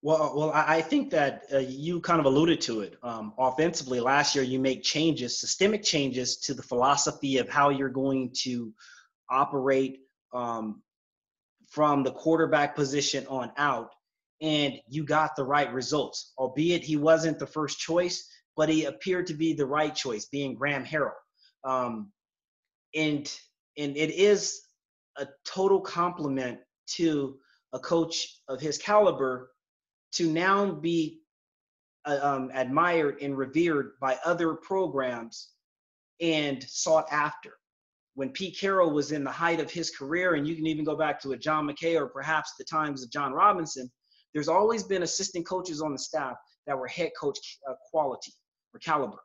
Well, 0.00 0.32
well, 0.36 0.52
I 0.54 0.80
think 0.80 1.10
that 1.10 1.46
uh, 1.52 1.58
you 1.58 2.00
kind 2.00 2.20
of 2.20 2.26
alluded 2.26 2.60
to 2.62 2.82
it. 2.82 2.96
Um, 3.02 3.32
offensively, 3.36 3.98
last 3.98 4.34
year 4.34 4.44
you 4.44 4.60
make 4.60 4.84
changes, 4.84 5.40
systemic 5.40 5.82
changes 5.82 6.36
to 6.42 6.54
the 6.54 6.62
philosophy 6.62 7.38
of 7.38 7.48
how 7.48 7.70
you're 7.70 7.88
going 7.88 8.32
to 8.42 8.72
operate 9.28 10.00
um, 10.32 10.82
from 11.68 12.04
the 12.04 12.12
quarterback 12.12 12.76
position 12.76 13.26
on 13.26 13.50
out, 13.56 13.90
and 14.40 14.74
you 14.88 15.02
got 15.02 15.34
the 15.34 15.44
right 15.44 15.72
results. 15.72 16.32
Albeit 16.38 16.84
he 16.84 16.96
wasn't 16.96 17.40
the 17.40 17.46
first 17.46 17.80
choice, 17.80 18.28
but 18.56 18.68
he 18.68 18.84
appeared 18.84 19.26
to 19.26 19.34
be 19.34 19.52
the 19.52 19.66
right 19.66 19.94
choice, 19.94 20.26
being 20.26 20.54
Graham 20.54 20.84
Harrell. 20.84 21.10
Um, 21.64 22.12
and 22.94 23.28
and 23.76 23.96
it 23.96 24.10
is 24.10 24.60
a 25.16 25.26
total 25.44 25.80
compliment 25.80 26.60
to 26.86 27.36
a 27.72 27.80
coach 27.80 28.40
of 28.48 28.60
his 28.60 28.78
caliber 28.78 29.50
to 30.12 30.30
now 30.30 30.70
be 30.70 31.20
uh, 32.04 32.18
um, 32.22 32.50
admired 32.54 33.20
and 33.20 33.36
revered 33.36 33.92
by 34.00 34.18
other 34.24 34.54
programs 34.54 35.50
and 36.20 36.62
sought 36.64 37.06
after. 37.12 37.52
When 38.14 38.30
Pete 38.30 38.58
Carroll 38.58 38.90
was 38.90 39.12
in 39.12 39.22
the 39.22 39.30
height 39.30 39.60
of 39.60 39.70
his 39.70 39.90
career, 39.90 40.34
and 40.34 40.46
you 40.46 40.56
can 40.56 40.66
even 40.66 40.84
go 40.84 40.96
back 40.96 41.20
to 41.20 41.32
a 41.32 41.36
John 41.36 41.68
McKay 41.68 42.00
or 42.00 42.06
perhaps 42.06 42.54
the 42.58 42.64
times 42.64 43.04
of 43.04 43.10
John 43.10 43.32
Robinson, 43.32 43.90
there's 44.34 44.48
always 44.48 44.82
been 44.82 45.02
assistant 45.02 45.46
coaches 45.46 45.80
on 45.80 45.92
the 45.92 45.98
staff 45.98 46.36
that 46.66 46.76
were 46.76 46.88
head 46.88 47.10
coach 47.18 47.38
uh, 47.68 47.74
quality 47.90 48.32
or 48.74 48.80
caliber. 48.80 49.18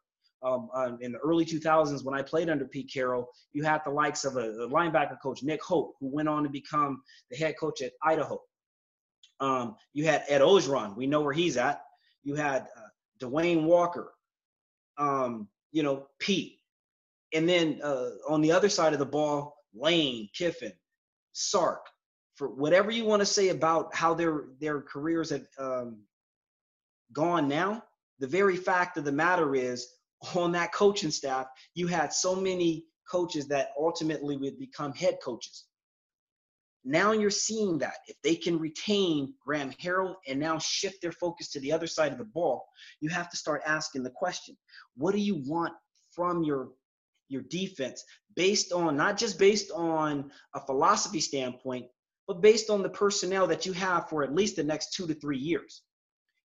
Um, 0.43 0.69
uh, 0.75 0.91
in 0.99 1.13
the 1.13 1.19
early 1.19 1.45
2000s, 1.45 2.03
when 2.03 2.13
I 2.13 2.21
played 2.21 2.49
under 2.49 2.65
Pete 2.65 2.91
Carroll, 2.93 3.29
you 3.53 3.63
had 3.63 3.81
the 3.85 3.91
likes 3.91 4.25
of 4.25 4.35
a, 4.35 4.49
a 4.63 4.69
linebacker 4.69 5.17
coach, 5.21 5.41
Nick 5.41 5.63
Holt, 5.63 5.93
who 5.99 6.13
went 6.13 6.27
on 6.27 6.43
to 6.43 6.49
become 6.49 7.01
the 7.31 7.37
head 7.37 7.55
coach 7.57 7.81
at 7.81 7.93
Idaho. 8.03 8.39
Um, 9.43 9.75
you 9.93 10.05
had 10.05 10.23
Ed 10.29 10.41
Orgeron. 10.41 10.95
We 10.95 11.05
know 11.05 11.21
where 11.21 11.33
he's 11.33 11.57
at. 11.57 11.81
You 12.23 12.35
had 12.35 12.61
uh, 12.77 12.89
DeWayne 13.19 13.63
Walker. 13.63 14.13
Um, 14.97 15.49
you 15.71 15.83
know, 15.83 16.07
Pete. 16.19 16.59
And 17.33 17.49
then 17.49 17.81
uh, 17.83 18.11
on 18.29 18.41
the 18.41 18.51
other 18.51 18.69
side 18.69 18.93
of 18.93 18.99
the 18.99 19.05
ball, 19.05 19.57
Lane, 19.73 20.29
Kiffin, 20.37 20.71
Sark. 21.33 21.85
For 22.35 22.47
whatever 22.47 22.89
you 22.89 23.05
want 23.05 23.19
to 23.19 23.25
say 23.25 23.49
about 23.49 23.93
how 23.93 24.13
their 24.13 24.45
their 24.59 24.81
careers 24.81 25.29
have 25.31 25.45
um, 25.59 26.03
gone 27.11 27.47
now, 27.47 27.83
the 28.19 28.27
very 28.27 28.55
fact 28.55 28.97
of 28.97 29.03
the 29.03 29.11
matter 29.11 29.55
is, 29.55 29.87
on 30.35 30.51
that 30.53 30.71
coaching 30.73 31.11
staff, 31.11 31.47
you 31.75 31.87
had 31.87 32.13
so 32.13 32.35
many 32.35 32.85
coaches 33.11 33.47
that 33.47 33.71
ultimately 33.77 34.37
would 34.37 34.57
become 34.57 34.93
head 34.93 35.17
coaches. 35.23 35.65
Now 36.85 37.13
you're 37.13 37.29
seeing 37.29 37.77
that 37.79 37.97
if 38.07 38.15
they 38.23 38.35
can 38.35 38.59
retain 38.59 39.33
Graham 39.45 39.71
Harrell 39.81 40.15
and 40.27 40.39
now 40.39 40.57
shift 40.59 41.01
their 41.01 41.11
focus 41.13 41.49
to 41.51 41.59
the 41.59 41.71
other 41.71 41.87
side 41.87 42.11
of 42.11 42.17
the 42.17 42.25
ball, 42.25 42.65
you 42.99 43.09
have 43.09 43.29
to 43.29 43.37
start 43.37 43.61
asking 43.65 44.03
the 44.03 44.09
question, 44.09 44.57
what 44.95 45.13
do 45.13 45.19
you 45.19 45.41
want 45.45 45.73
from 46.13 46.43
your 46.43 46.69
your 47.29 47.41
defense 47.43 48.03
based 48.35 48.71
on 48.73 48.95
not 48.97 49.17
just 49.17 49.39
based 49.39 49.71
on 49.71 50.29
a 50.53 50.59
philosophy 50.59 51.19
standpoint, 51.19 51.85
but 52.27 52.41
based 52.41 52.69
on 52.69 52.83
the 52.83 52.89
personnel 52.89 53.47
that 53.47 53.65
you 53.65 53.73
have 53.73 54.09
for 54.09 54.23
at 54.23 54.35
least 54.35 54.57
the 54.57 54.63
next 54.63 54.93
2 54.93 55.07
to 55.07 55.13
3 55.15 55.37
years. 55.37 55.81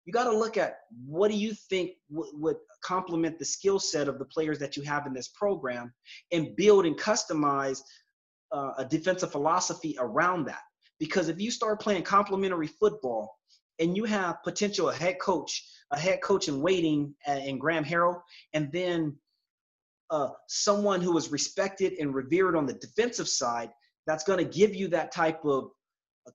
You 0.04 0.12
got 0.12 0.24
to 0.24 0.36
look 0.36 0.56
at 0.56 0.78
what 1.04 1.30
do 1.30 1.36
you 1.36 1.52
think 1.52 1.92
w- 2.10 2.32
would 2.38 2.56
complement 2.82 3.38
the 3.38 3.44
skill 3.44 3.78
set 3.78 4.08
of 4.08 4.18
the 4.18 4.24
players 4.24 4.58
that 4.60 4.76
you 4.76 4.82
have 4.84 5.06
in 5.06 5.12
this 5.12 5.28
program 5.28 5.92
and 6.32 6.56
build 6.56 6.86
and 6.86 6.98
customize 6.98 7.82
uh, 8.52 8.72
a 8.78 8.84
defensive 8.84 9.32
philosophy 9.32 9.96
around 9.98 10.46
that. 10.46 10.62
Because 10.98 11.28
if 11.28 11.40
you 11.40 11.50
start 11.50 11.80
playing 11.80 12.02
complementary 12.02 12.66
football 12.66 13.36
and 13.78 13.96
you 13.96 14.04
have 14.04 14.42
potential 14.42 14.90
a 14.90 14.94
head 14.94 15.18
coach, 15.20 15.64
a 15.92 15.98
head 15.98 16.20
coach 16.22 16.48
in 16.48 16.60
waiting 16.60 17.14
uh, 17.28 17.32
in 17.32 17.58
Graham 17.58 17.84
Harrell, 17.84 18.20
and 18.52 18.70
then 18.72 19.16
uh, 20.10 20.30
someone 20.48 21.00
who 21.00 21.16
is 21.16 21.30
respected 21.30 21.94
and 22.00 22.14
revered 22.14 22.56
on 22.56 22.66
the 22.66 22.74
defensive 22.74 23.28
side, 23.28 23.70
that's 24.06 24.24
going 24.24 24.38
to 24.38 24.58
give 24.58 24.74
you 24.74 24.88
that 24.88 25.12
type 25.12 25.44
of 25.44 25.70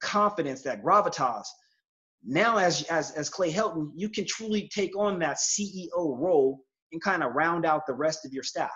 confidence, 0.01 0.61
that 0.61 0.83
gravitas. 0.83 1.45
Now, 2.25 2.57
as 2.57 2.83
as 2.83 3.11
as 3.11 3.29
Clay 3.29 3.51
Helton, 3.51 3.91
you 3.95 4.07
can 4.07 4.25
truly 4.25 4.69
take 4.73 4.97
on 4.97 5.19
that 5.19 5.37
CEO 5.37 6.17
role 6.17 6.61
and 6.91 7.01
kind 7.01 7.23
of 7.23 7.33
round 7.33 7.65
out 7.65 7.85
the 7.85 7.93
rest 7.93 8.25
of 8.25 8.31
your 8.31 8.43
staff. 8.43 8.71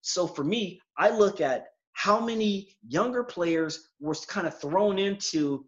So 0.00 0.26
for 0.26 0.44
me, 0.44 0.80
I 0.96 1.10
look 1.10 1.40
at 1.40 1.66
how 1.94 2.20
many 2.20 2.76
younger 2.86 3.24
players 3.24 3.88
were 4.00 4.14
kind 4.28 4.46
of 4.46 4.60
thrown 4.60 4.98
into 4.98 5.64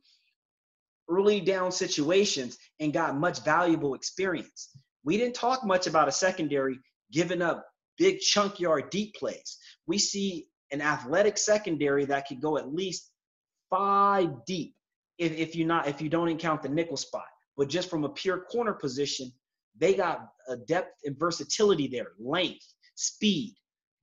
early 1.09 1.41
down 1.41 1.73
situations 1.73 2.59
and 2.81 2.93
got 2.93 3.17
much 3.17 3.45
valuable 3.45 3.95
experience. 3.95 4.77
We 5.05 5.17
didn't 5.17 5.37
talk 5.37 5.65
much 5.65 5.87
about 5.87 6.09
a 6.09 6.13
secondary 6.13 6.79
giving 7.13 7.43
up 7.43 7.65
big 7.97 8.19
chunk 8.21 8.61
yard 8.61 8.91
deep 8.91 9.15
plays. 9.15 9.59
We 9.87 9.99
see 9.99 10.49
an 10.73 10.81
athletic 10.81 11.39
secondary 11.39 12.05
that 12.07 12.27
could 12.27 12.41
go 12.41 12.59
at 12.59 12.75
least 12.75 13.11
five 13.71 14.45
deep 14.47 14.75
if, 15.19 15.33
if 15.33 15.55
you 15.55 15.65
not 15.65 15.87
if 15.87 16.01
you 16.01 16.09
don't 16.09 16.37
count 16.39 16.63
the 16.63 16.69
nickel 16.69 16.97
spot. 16.97 17.27
But 17.57 17.69
just 17.69 17.89
from 17.89 18.05
a 18.05 18.09
pure 18.09 18.41
corner 18.41 18.75
position, 18.75 19.33
they 19.79 19.95
got 19.95 20.29
a 20.49 20.57
depth 20.57 21.01
and 21.05 21.19
versatility 21.19 21.87
there, 21.89 22.09
length, 22.19 22.67
speed, 22.97 23.55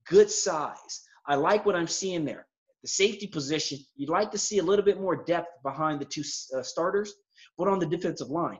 good 0.06 0.30
size. 0.30 1.02
I 1.26 1.36
like 1.36 1.64
what 1.64 1.76
I'm 1.76 1.88
seeing 1.88 2.24
there. 2.24 2.46
The 2.82 2.88
safety 2.88 3.26
position, 3.26 3.78
you'd 3.96 4.10
like 4.10 4.30
to 4.32 4.38
see 4.38 4.58
a 4.58 4.62
little 4.62 4.84
bit 4.84 5.00
more 5.00 5.24
depth 5.24 5.62
behind 5.62 6.00
the 6.00 6.04
two 6.04 6.22
uh, 6.54 6.62
starters, 6.62 7.14
but 7.56 7.68
on 7.68 7.78
the 7.78 7.86
defensive 7.86 8.28
line, 8.28 8.58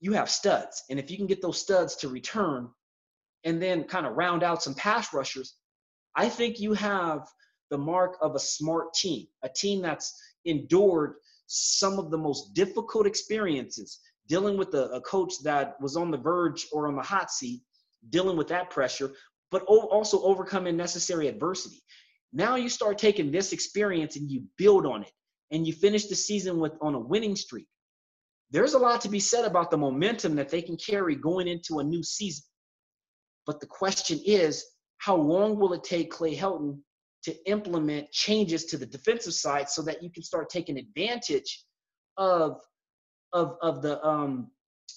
you 0.00 0.12
have 0.12 0.28
studs. 0.28 0.82
And 0.90 0.98
if 0.98 1.10
you 1.10 1.16
can 1.16 1.26
get 1.26 1.40
those 1.40 1.58
studs 1.58 1.96
to 1.96 2.08
return 2.08 2.68
and 3.44 3.62
then 3.62 3.84
kind 3.84 4.06
of 4.06 4.16
round 4.16 4.42
out 4.42 4.62
some 4.62 4.74
pass 4.74 5.14
rushers, 5.14 5.56
I 6.14 6.28
think 6.28 6.60
you 6.60 6.74
have 6.74 7.26
the 7.70 7.78
mark 7.78 8.18
of 8.20 8.34
a 8.34 8.38
smart 8.38 8.92
team, 8.92 9.26
a 9.42 9.48
team 9.48 9.80
that's 9.80 10.20
endured 10.44 11.14
some 11.46 11.98
of 11.98 12.10
the 12.10 12.18
most 12.18 12.52
difficult 12.54 13.06
experiences, 13.06 14.00
dealing 14.28 14.58
with 14.58 14.74
a, 14.74 14.90
a 14.90 15.00
coach 15.00 15.32
that 15.44 15.80
was 15.80 15.96
on 15.96 16.10
the 16.10 16.18
verge 16.18 16.66
or 16.72 16.88
on 16.88 16.96
the 16.96 17.02
hot 17.02 17.30
seat, 17.30 17.62
dealing 18.10 18.36
with 18.36 18.48
that 18.48 18.70
pressure, 18.70 19.12
but 19.50 19.62
also 19.62 20.22
overcoming 20.22 20.76
necessary 20.76 21.28
adversity. 21.28 21.82
Now 22.32 22.56
you 22.56 22.68
start 22.68 22.98
taking 22.98 23.30
this 23.30 23.52
experience 23.52 24.16
and 24.16 24.30
you 24.30 24.44
build 24.56 24.86
on 24.86 25.02
it 25.02 25.12
and 25.50 25.66
you 25.66 25.72
finish 25.72 26.06
the 26.06 26.14
season 26.14 26.58
with 26.58 26.72
on 26.80 26.94
a 26.94 26.98
winning 26.98 27.36
streak. 27.36 27.66
There's 28.50 28.74
a 28.74 28.78
lot 28.78 29.00
to 29.02 29.08
be 29.08 29.20
said 29.20 29.44
about 29.44 29.70
the 29.70 29.78
momentum 29.78 30.34
that 30.36 30.48
they 30.48 30.62
can 30.62 30.76
carry 30.76 31.14
going 31.14 31.48
into 31.48 31.78
a 31.78 31.84
new 31.84 32.02
season. 32.02 32.44
But 33.46 33.60
the 33.60 33.66
question 33.66 34.20
is, 34.24 34.64
how 34.98 35.16
long 35.16 35.58
will 35.58 35.72
it 35.72 35.84
take 35.84 36.10
Clay 36.10 36.36
Helton 36.36 36.78
to 37.24 37.50
implement 37.50 38.10
changes 38.10 38.64
to 38.66 38.76
the 38.76 38.86
defensive 38.86 39.34
side 39.34 39.68
so 39.68 39.82
that 39.82 40.02
you 40.02 40.10
can 40.10 40.22
start 40.22 40.48
taking 40.48 40.78
advantage 40.78 41.64
of 42.16 42.60
of 43.32 43.56
of 43.62 43.82
the 43.82 44.04
um 44.06 44.50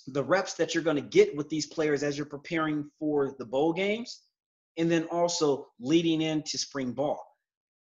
the 0.08 0.24
reps 0.24 0.56
that 0.56 0.74
you're 0.74 0.84
going 0.84 0.96
to 0.96 1.02
get 1.02 1.36
with 1.36 1.50
these 1.50 1.66
players 1.66 2.04
as 2.04 2.18
you're 2.18 2.26
preparing 2.26 2.90
for 3.00 3.36
the 3.40 3.46
bowl 3.46 3.74
games 3.74 4.25
and 4.78 4.92
then 4.92 5.06
also 5.06 5.68
leading 5.80 6.22
into 6.22 6.58
spring 6.58 6.92
ball. 6.92 7.24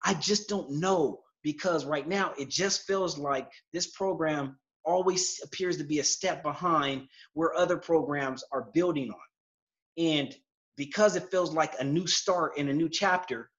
I 0.04 0.14
just 0.14 0.48
don't 0.48 0.70
know 0.80 1.20
because 1.42 1.84
right 1.84 2.06
now 2.06 2.32
it 2.38 2.48
just 2.48 2.86
feels 2.86 3.18
like 3.18 3.50
this 3.72 3.88
program 3.88 4.58
always 4.84 5.40
appears 5.44 5.76
to 5.78 5.84
be 5.84 6.00
a 6.00 6.04
step 6.04 6.42
behind 6.42 7.06
where 7.34 7.54
other 7.54 7.76
programs 7.76 8.44
are 8.52 8.68
building 8.74 9.10
on. 9.10 10.04
And 10.04 10.34
because 10.76 11.16
it 11.16 11.30
feels 11.30 11.54
like 11.54 11.74
a 11.78 11.84
new 11.84 12.06
start 12.06 12.56
in 12.56 12.68
a 12.68 12.72
new 12.72 12.88
chapter, 12.88 13.50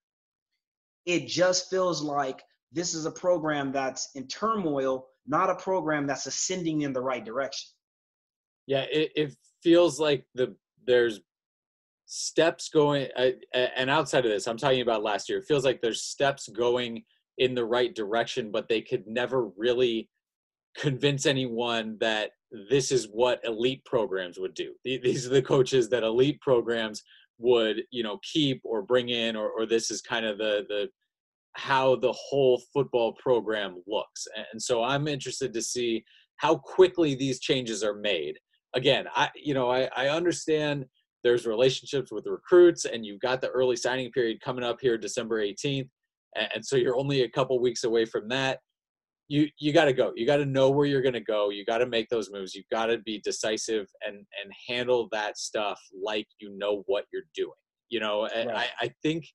it 1.05 1.27
just 1.27 1.69
feels 1.69 2.01
like 2.01 2.41
this 2.71 2.93
is 2.93 3.05
a 3.05 3.11
program 3.11 3.71
that's 3.71 4.09
in 4.15 4.27
turmoil, 4.27 5.07
not 5.27 5.49
a 5.49 5.55
program 5.55 6.07
that's 6.07 6.25
ascending 6.25 6.81
in 6.81 6.93
the 6.93 7.01
right 7.01 7.23
direction. 7.23 7.69
Yeah, 8.65 8.85
it, 8.91 9.11
it 9.15 9.35
feels 9.61 9.99
like 9.99 10.25
the 10.33 10.55
there's 10.85 11.19
steps 12.15 12.69
going 12.69 13.07
uh, 13.17 13.31
and 13.53 13.89
outside 13.89 14.23
of 14.23 14.31
this 14.31 14.47
i'm 14.47 14.57
talking 14.57 14.81
about 14.81 15.01
last 15.01 15.27
year 15.27 15.39
it 15.39 15.45
feels 15.47 15.65
like 15.65 15.81
there's 15.81 16.03
steps 16.03 16.47
going 16.49 17.03
in 17.39 17.55
the 17.55 17.65
right 17.65 17.95
direction 17.95 18.51
but 18.51 18.69
they 18.69 18.81
could 18.81 19.05
never 19.07 19.47
really 19.57 20.07
convince 20.77 21.25
anyone 21.25 21.97
that 21.99 22.31
this 22.69 22.91
is 22.91 23.07
what 23.11 23.39
elite 23.43 23.83
programs 23.85 24.39
would 24.39 24.53
do. 24.53 24.73
These 24.83 25.25
are 25.25 25.31
the 25.31 25.41
coaches 25.41 25.89
that 25.89 26.03
elite 26.03 26.39
programs 26.41 27.03
would 27.39 27.81
you 27.91 28.03
know 28.03 28.19
keep 28.31 28.61
or 28.63 28.83
bring 28.83 29.09
in 29.09 29.35
or, 29.35 29.49
or 29.49 29.65
this 29.65 29.89
is 29.89 30.01
kind 30.01 30.25
of 30.25 30.37
the 30.37 30.65
the 30.69 30.87
how 31.55 31.95
the 31.95 32.11
whole 32.11 32.61
football 32.73 33.13
program 33.13 33.81
looks. 33.87 34.27
And 34.51 34.61
so 34.61 34.83
i'm 34.83 35.07
interested 35.07 35.53
to 35.53 35.61
see 35.61 36.03
how 36.37 36.57
quickly 36.57 37.15
these 37.15 37.39
changes 37.39 37.83
are 37.83 37.95
made. 37.95 38.37
Again 38.75 39.05
i 39.15 39.29
you 39.35 39.53
know 39.53 39.69
i, 39.71 39.89
I 39.95 40.09
understand 40.09 40.85
there's 41.23 41.45
relationships 41.45 42.11
with 42.11 42.25
recruits 42.25 42.85
and 42.85 43.05
you've 43.05 43.21
got 43.21 43.41
the 43.41 43.49
early 43.49 43.75
signing 43.75 44.11
period 44.11 44.39
coming 44.41 44.63
up 44.63 44.77
here 44.81 44.97
december 44.97 45.41
18th 45.41 45.89
and 46.35 46.65
so 46.65 46.75
you're 46.75 46.97
only 46.97 47.21
a 47.21 47.29
couple 47.29 47.59
weeks 47.61 47.83
away 47.83 48.05
from 48.05 48.27
that. 48.29 48.59
You 49.27 49.47
you 49.59 49.71
got 49.71 49.85
to 49.85 49.93
go. 49.93 50.11
You 50.15 50.25
got 50.25 50.37
to 50.37 50.45
know 50.45 50.71
where 50.71 50.87
you're 50.87 51.03
going 51.03 51.13
to 51.13 51.21
go. 51.21 51.51
You 51.51 51.63
got 51.63 51.77
to 51.77 51.85
make 51.85 52.09
those 52.09 52.31
moves. 52.31 52.55
You've 52.55 52.69
got 52.71 52.87
to 52.87 52.97
be 52.97 53.21
decisive 53.23 53.85
and 54.05 54.15
and 54.15 54.51
handle 54.67 55.07
that 55.11 55.37
stuff 55.37 55.79
like 56.03 56.25
you 56.39 56.57
know 56.57 56.83
what 56.87 57.05
you're 57.13 57.23
doing 57.35 57.53
you 57.93 57.99
know? 57.99 58.23
Right. 58.23 58.49
I, 58.49 58.67
I 58.81 58.91
think 59.03 59.25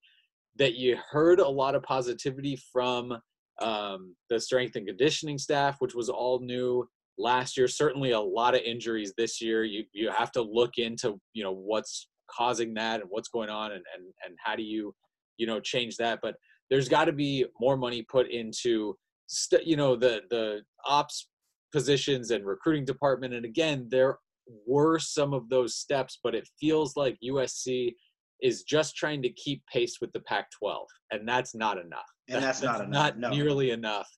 that 0.57 0.75
you 0.75 0.99
heard 1.11 1.39
a 1.39 1.49
lot 1.49 1.77
of 1.77 1.83
positivity 1.85 2.59
from 2.73 3.17
um, 3.63 4.15
the 4.29 4.41
strength 4.41 4.77
and 4.77 4.87
conditioning 4.87 5.39
staff 5.39 5.77
which 5.79 5.95
was 5.95 6.09
all 6.09 6.41
new 6.41 6.87
last 7.19 7.57
year. 7.57 7.69
Certainly 7.69 8.13
a 8.13 8.21
lot 8.21 8.55
of 8.55 8.63
injuries 8.63 9.13
this 9.17 9.41
year. 9.41 9.65
You 9.65 9.85
you 9.93 10.11
have 10.11 10.33
to 10.33 10.43
look 10.43 10.79
into 10.79 11.21
you 11.33 11.43
know 11.43 11.53
what's 11.53 12.09
causing 12.31 12.75
that 12.75 13.01
and 13.01 13.11
what's 13.11 13.29
going 13.29 13.51
on 13.51 13.73
and 13.73 13.85
and 13.95 14.05
and 14.25 14.37
how 14.43 14.57
do 14.57 14.63
you 14.63 14.95
you 15.37 15.47
know 15.47 15.61
change 15.61 15.97
that. 15.97 16.21
But 16.23 16.37
there's 16.71 16.89
got 16.89 17.07
to 17.07 17.13
be 17.13 17.47
more 17.61 17.77
money 17.77 18.03
put 18.03 18.31
into 18.31 18.97
st- 19.27 19.67
you 19.67 19.77
know 19.77 19.97
the 19.97 20.23
the 20.31 20.63
ops 20.87 21.29
positions 21.73 22.31
and 22.31 22.47
recruiting 22.47 22.85
department. 22.85 23.35
And 23.35 23.45
again, 23.45 23.89
there 23.91 24.19
were 24.67 24.99
some 24.99 25.35
of 25.35 25.49
those 25.49 25.77
steps, 25.77 26.19
but 26.23 26.35
it 26.35 26.49
feels 26.59 26.97
like 26.97 27.19
USC 27.23 27.95
is 28.41 28.63
just 28.63 28.97
trying 28.97 29.21
to 29.23 29.29
keep 29.31 29.63
pace 29.71 29.97
with 30.01 30.13
the 30.13 30.21
Pac-12, 30.21 30.85
and 31.11 31.29
that's 31.29 31.55
not 31.55 31.77
enough. 31.77 32.07
And 32.29 32.43
that's, 32.43 32.61
that's 32.61 32.63
not 32.63 32.87
enough. 32.87 33.17
Not 33.17 33.19
no. 33.19 33.31
nearly 33.31 33.71
enough 33.71 34.09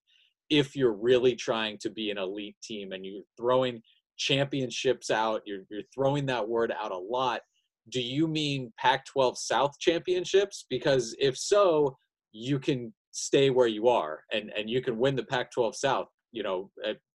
if 0.50 0.76
you're 0.76 0.92
really 0.92 1.34
trying 1.34 1.78
to 1.78 1.90
be 1.90 2.10
an 2.10 2.18
elite 2.18 2.56
team 2.62 2.92
and 2.92 3.06
you're 3.06 3.22
throwing 3.36 3.80
championships 4.18 5.10
out, 5.10 5.42
you're, 5.46 5.62
you're 5.70 5.82
throwing 5.94 6.26
that 6.26 6.46
word 6.46 6.72
out 6.78 6.92
a 6.92 6.98
lot. 6.98 7.40
Do 7.90 8.00
you 8.00 8.28
mean 8.28 8.72
Pac 8.78 9.06
12 9.06 9.38
South 9.38 9.78
championships? 9.78 10.66
Because 10.68 11.16
if 11.18 11.38
so, 11.38 11.96
you 12.32 12.58
can 12.58 12.92
stay 13.12 13.50
where 13.50 13.66
you 13.66 13.88
are 13.88 14.20
and, 14.32 14.52
and 14.56 14.68
you 14.68 14.82
can 14.82 14.98
win 14.98 15.16
the 15.16 15.24
Pac 15.24 15.50
12 15.52 15.76
South, 15.76 16.08
you 16.32 16.42
know, 16.42 16.70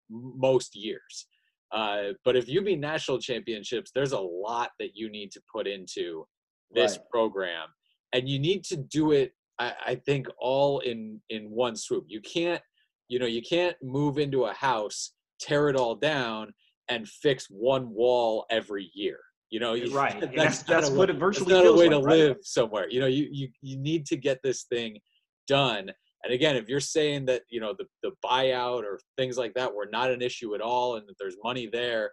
most 0.10 0.76
years. 0.76 1.28
Uh, 1.72 2.14
but 2.24 2.36
if 2.36 2.48
you 2.48 2.62
mean 2.62 2.80
national 2.80 3.20
championships, 3.20 3.92
there's 3.94 4.12
a 4.12 4.20
lot 4.20 4.72
that 4.80 4.92
you 4.96 5.10
need 5.10 5.32
to 5.32 5.42
put 5.54 5.68
into 5.68 6.26
this 6.72 6.98
right. 6.98 7.10
program. 7.12 7.68
And 8.14 8.30
you 8.30 8.40
need 8.40 8.64
to 8.66 8.78
do 8.78 9.12
it, 9.12 9.34
I, 9.60 9.74
I 9.86 9.96
think, 9.96 10.28
all 10.40 10.80
in 10.80 11.20
in 11.30 11.50
one 11.50 11.76
swoop. 11.76 12.06
You 12.08 12.22
can't 12.22 12.62
you 13.08 13.20
know 13.20 13.26
you 13.26 13.42
can't 13.42 13.76
move 13.84 14.18
into 14.18 14.46
a 14.46 14.54
house 14.54 15.12
tear 15.40 15.70
it 15.70 15.76
all 15.76 15.96
down 15.96 16.52
and 16.90 17.08
fix 17.08 17.48
one 17.50 17.90
wall 17.90 18.46
every 18.50 18.90
year 18.94 19.20
you 19.50 19.60
know 19.60 19.74
you, 19.74 19.96
right 19.96 20.20
that's 20.36 20.64
that's, 20.64 20.64
that's 20.64 20.90
what 20.90 21.10
it 21.10 21.18
virtually 21.18 21.54
that's 21.54 21.66
not 21.66 21.74
a 21.74 21.78
way 21.78 21.88
like, 21.88 22.00
to 22.00 22.06
right? 22.06 22.18
live 22.18 22.38
somewhere 22.42 22.88
you 22.90 23.00
know 23.00 23.08
you, 23.08 23.28
you 23.32 23.48
you 23.62 23.78
need 23.78 24.06
to 24.06 24.18
get 24.18 24.40
this 24.44 24.64
thing 24.64 24.98
done 25.48 25.92
And 26.26 26.34
again, 26.34 26.56
if 26.56 26.68
you're 26.68 26.80
saying 26.80 27.26
that 27.28 27.44
you 27.50 27.62
know 27.62 27.76
the 27.78 27.86
the 28.02 28.12
buyout 28.26 28.84
or 28.84 29.00
things 29.16 29.38
like 29.38 29.54
that 29.54 29.74
were 29.74 29.88
not 29.92 30.12
an 30.12 30.22
issue 30.22 30.56
at 30.56 30.62
all, 30.62 30.96
and 30.96 31.08
that 31.08 31.16
there's 31.20 31.38
money 31.44 31.70
there, 31.72 32.12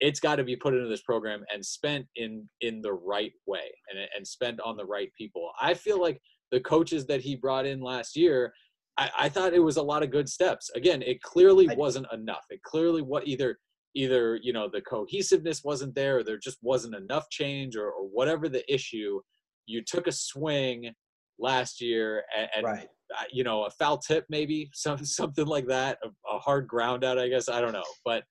it's 0.00 0.20
got 0.20 0.36
to 0.36 0.44
be 0.44 0.56
put 0.56 0.74
into 0.74 0.88
this 0.88 1.02
program 1.02 1.44
and 1.52 1.64
spent 1.64 2.06
in 2.16 2.48
in 2.62 2.80
the 2.80 2.92
right 2.92 3.32
way 3.46 3.70
and 3.90 4.08
and 4.16 4.26
spent 4.26 4.58
on 4.60 4.76
the 4.76 4.86
right 4.86 5.10
people. 5.18 5.50
I 5.60 5.74
feel 5.74 6.00
like 6.00 6.18
the 6.50 6.60
coaches 6.60 7.06
that 7.06 7.20
he 7.20 7.36
brought 7.36 7.66
in 7.66 7.80
last 7.80 8.16
year. 8.16 8.52
I, 8.98 9.10
I 9.20 9.28
thought 9.28 9.54
it 9.54 9.60
was 9.60 9.76
a 9.76 9.82
lot 9.82 10.02
of 10.02 10.10
good 10.10 10.28
steps. 10.28 10.70
Again, 10.74 11.02
it 11.02 11.22
clearly 11.22 11.66
wasn't 11.76 12.06
enough. 12.12 12.44
It 12.50 12.62
clearly 12.62 13.02
what 13.02 13.26
either 13.26 13.58
either 13.94 14.38
you 14.42 14.52
know 14.52 14.68
the 14.72 14.80
cohesiveness 14.80 15.62
wasn't 15.64 15.94
there 15.94 16.18
or 16.18 16.24
there 16.24 16.38
just 16.38 16.58
wasn't 16.62 16.94
enough 16.94 17.28
change 17.30 17.76
or, 17.76 17.90
or 17.90 18.06
whatever 18.06 18.48
the 18.48 18.72
issue 18.72 19.20
you 19.66 19.82
took 19.82 20.06
a 20.06 20.12
swing 20.12 20.90
last 21.38 21.80
year 21.80 22.24
and, 22.36 22.48
and 22.56 22.64
Right. 22.64 22.88
uh, 23.18 23.24
you 23.30 23.44
know 23.44 23.64
a 23.64 23.70
foul 23.70 23.98
tip 23.98 24.24
maybe 24.28 24.70
some 24.74 25.04
something 25.04 25.46
like 25.46 25.66
that 25.66 25.98
a, 26.02 26.08
a 26.34 26.38
hard 26.38 26.66
ground 26.66 27.04
out 27.04 27.18
i 27.18 27.28
guess 27.28 27.48
i 27.48 27.60
don't 27.60 27.72
know 27.72 27.84
but 28.04 28.24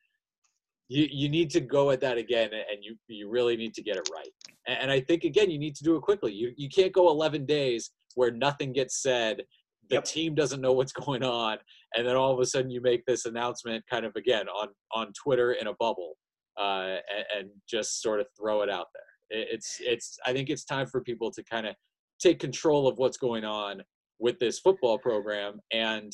you 0.88 1.08
you 1.12 1.30
need 1.30 1.50
to 1.52 1.62
go 1.62 1.92
at 1.92 2.02
that 2.02 2.18
again 2.18 2.50
and 2.54 2.84
you 2.84 2.96
you 3.08 3.30
really 3.30 3.56
need 3.56 3.74
to 3.74 3.84
get 3.84 3.98
it 3.98 4.10
right 4.14 4.30
and, 4.68 4.80
and 4.84 4.92
i 4.92 5.00
think 5.00 5.24
again 5.24 5.50
you 5.50 5.60
need 5.60 5.76
to 5.76 5.84
do 5.84 5.96
it 5.96 6.02
quickly 6.02 6.34
you 6.34 6.52
you 6.58 6.70
can't 6.70 6.92
go 6.94 7.10
11 7.10 7.46
days 7.46 7.92
where 8.16 8.32
nothing 8.32 8.74
gets 8.74 9.02
said 9.02 9.44
the 9.92 9.96
Yep. 9.98 10.06
team 10.06 10.34
doesn't 10.36 10.62
know 10.62 10.74
what's 10.74 10.94
going 11.06 11.24
on 11.24 11.58
and 11.96 12.08
then 12.08 12.16
all 12.16 12.34
of 12.34 12.40
a 12.40 12.46
sudden 12.46 12.72
you 12.72 12.82
make 12.82 13.06
this 13.06 13.26
announcement 13.26 13.84
kind 13.90 14.06
of 14.06 14.16
again 14.16 14.48
on 14.50 14.70
on 14.94 15.12
twitter 15.14 15.52
in 15.54 15.68
a 15.68 15.74
bubble 15.76 16.14
uh, 16.60 16.98
and, 17.16 17.26
and 17.38 17.50
just 17.70 18.02
sort 18.02 18.20
of 18.20 18.28
throw 18.40 18.62
it 18.62 18.70
out 18.70 18.88
there 18.96 19.40
It- 19.42 19.48
it's 19.52 19.78
it's 19.82 20.18
i 20.26 20.34
think 20.34 20.50
it's 20.50 20.66
time 20.66 20.88
for 20.88 21.02
people 21.02 21.30
to 21.32 21.44
kind 21.44 21.68
of 21.68 21.76
take 22.20 22.40
control 22.40 22.88
of 22.88 22.98
what's 22.98 23.18
going 23.18 23.46
on 23.46 23.82
with 24.20 24.38
this 24.40 24.60
football 24.60 24.98
program 24.98 25.60
and 25.72 26.12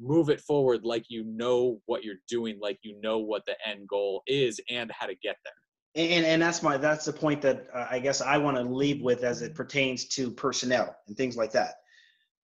move 0.00 0.30
it 0.30 0.40
forward 0.40 0.84
like 0.84 1.04
you 1.08 1.22
know 1.24 1.78
what 1.86 2.02
you're 2.04 2.22
doing 2.28 2.58
like 2.60 2.78
you 2.82 2.98
know 3.02 3.18
what 3.18 3.42
the 3.46 3.54
end 3.66 3.86
goal 3.88 4.22
is 4.26 4.58
and 4.70 4.90
how 4.90 5.06
to 5.06 5.14
get 5.22 5.36
there 5.44 5.52
and 5.94 6.24
and 6.24 6.40
that's 6.40 6.62
my 6.62 6.78
that's 6.78 7.04
the 7.04 7.12
point 7.12 7.42
that 7.42 7.66
uh, 7.74 7.86
I 7.90 7.98
guess 7.98 8.22
I 8.22 8.38
want 8.38 8.56
to 8.56 8.62
leave 8.62 9.02
with 9.02 9.24
as 9.24 9.42
it 9.42 9.54
pertains 9.54 10.06
to 10.16 10.30
personnel 10.30 10.96
and 11.06 11.14
things 11.14 11.36
like 11.36 11.52
that. 11.52 11.74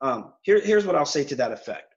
Um, 0.01 0.33
here, 0.43 0.61
here's 0.61 0.87
what 0.87 0.97
I'll 0.97 1.07
say 1.07 1.25
to 1.25 1.37
that 1.37 1.53
effect. 1.53 1.95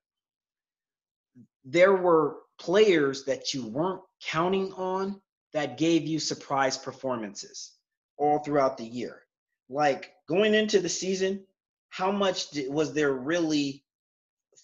There 1.63 1.95
were 1.95 2.37
players 2.59 3.25
that 3.25 3.53
you 3.53 3.67
weren't 3.67 4.01
counting 4.23 4.71
on 4.73 5.21
that 5.53 5.77
gave 5.77 6.07
you 6.07 6.19
surprise 6.19 6.77
performances 6.77 7.73
all 8.17 8.39
throughout 8.39 8.77
the 8.77 8.85
year. 8.85 9.21
Like 9.69 10.11
going 10.27 10.53
into 10.53 10.79
the 10.79 10.89
season, 10.89 11.45
how 11.89 12.11
much 12.11 12.49
did, 12.51 12.71
was 12.71 12.93
there 12.93 13.13
really 13.13 13.83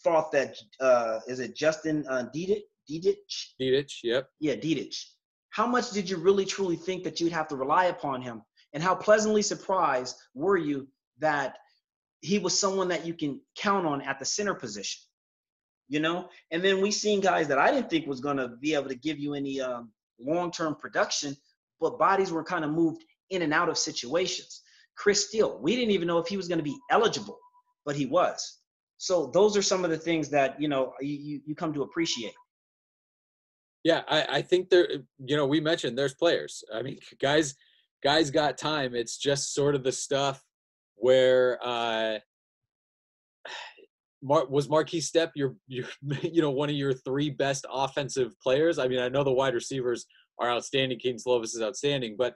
thought 0.04 0.32
that 0.32 0.56
uh, 0.80 1.20
is 1.28 1.40
it 1.40 1.56
Justin 1.56 2.06
uh, 2.10 2.30
Dedich? 2.36 2.64
Dedich? 2.90 3.54
Dedich, 3.62 4.00
yep 4.04 4.30
Yeah, 4.40 4.56
Dedich. 4.56 5.04
How 5.50 5.68
much 5.68 5.92
did 5.92 6.10
you 6.10 6.18
really 6.18 6.46
truly 6.46 6.76
think 6.76 7.04
that 7.04 7.20
you'd 7.20 7.34
have 7.34 7.48
to 7.50 7.56
rely 7.56 7.86
upon 7.86 8.22
him? 8.22 8.44
And 8.74 8.84
how 8.84 8.96
pleasantly 8.96 9.42
surprised 9.42 10.16
were 10.34 10.58
you 10.58 10.88
that 11.20 11.58
he 12.22 12.40
was 12.40 12.60
someone 12.60 12.88
that 12.90 13.06
you 13.06 13.14
can 13.14 13.40
count 13.58 13.86
on 13.86 14.02
at 14.02 14.20
the 14.20 14.26
center 14.26 14.54
position? 14.54 15.02
You 15.90 16.02
know, 16.02 16.30
and 16.52 16.64
then 16.64 16.82
we 16.82 16.92
seen 16.92 17.22
guys 17.22 17.48
that 17.48 17.58
I 17.58 17.72
didn't 17.72 17.90
think 17.90 18.08
was 18.08 18.20
going 18.20 18.38
to 18.38 18.50
be 18.50 18.74
able 18.74 18.90
to 18.90 18.96
give 18.96 19.18
you 19.20 19.36
any 19.36 19.62
um, 19.62 19.92
long-term 20.20 20.76
production, 20.76 21.36
but 21.80 21.98
bodies 21.98 22.32
were 22.32 22.44
kind 22.44 22.66
of 22.66 22.72
moved 22.72 23.06
in 23.30 23.42
and 23.42 23.54
out 23.54 23.70
of 23.70 23.78
situations. 23.78 24.64
Chris 24.98 25.28
Steele, 25.28 25.60
we 25.62 25.76
didn't 25.76 25.92
even 25.92 26.08
know 26.08 26.18
if 26.18 26.28
he 26.28 26.36
was 26.36 26.48
going 26.48 26.58
to 26.58 26.64
be 26.64 26.78
eligible, 26.92 27.38
but 27.86 27.96
he 27.96 28.06
was. 28.06 28.60
So 28.98 29.28
those 29.28 29.56
are 29.56 29.62
some 29.62 29.86
of 29.86 29.92
the 29.92 29.98
things 29.98 30.30
that 30.30 30.60
you 30.60 30.68
know 30.68 30.94
you, 31.00 31.40
you, 31.46 31.56
come 31.56 31.74
to 31.74 31.84
appreciate. 31.84 32.34
yeah 33.84 34.02
I, 34.08 34.26
I 34.38 34.42
think 34.42 34.70
there 34.70 34.88
you 35.24 35.38
know 35.38 35.46
we 35.46 35.62
mentioned 35.62 35.98
there's 35.98 36.16
players 36.16 36.64
i 36.74 36.82
mean 36.82 36.98
guys 37.22 37.56
guys 38.04 38.32
got 38.32 38.58
time 38.58 38.96
it's 38.96 39.18
just 39.18 39.54
sort 39.54 39.76
of 39.76 39.84
the 39.84 39.92
stuff 39.92 40.44
where 40.98 41.60
uh 41.64 42.20
Mar- 44.24 44.48
was 44.48 44.68
Markese 44.68 45.10
Stepp 45.10 45.32
your 45.36 45.56
your 45.68 45.86
you 46.24 46.42
know 46.42 46.52
one 46.52 46.70
of 46.70 46.76
your 46.76 46.94
three 46.94 47.30
best 47.30 47.66
offensive 47.72 48.34
players? 48.42 48.80
I 48.80 48.88
mean, 48.88 49.00
I 49.00 49.10
know 49.10 49.24
the 49.24 49.32
wide 49.32 49.54
receivers 49.54 50.06
are 50.40 50.50
outstanding. 50.50 51.00
Kedon 51.00 51.20
Slovis 51.20 51.56
is 51.56 51.62
outstanding, 51.62 52.16
but 52.18 52.36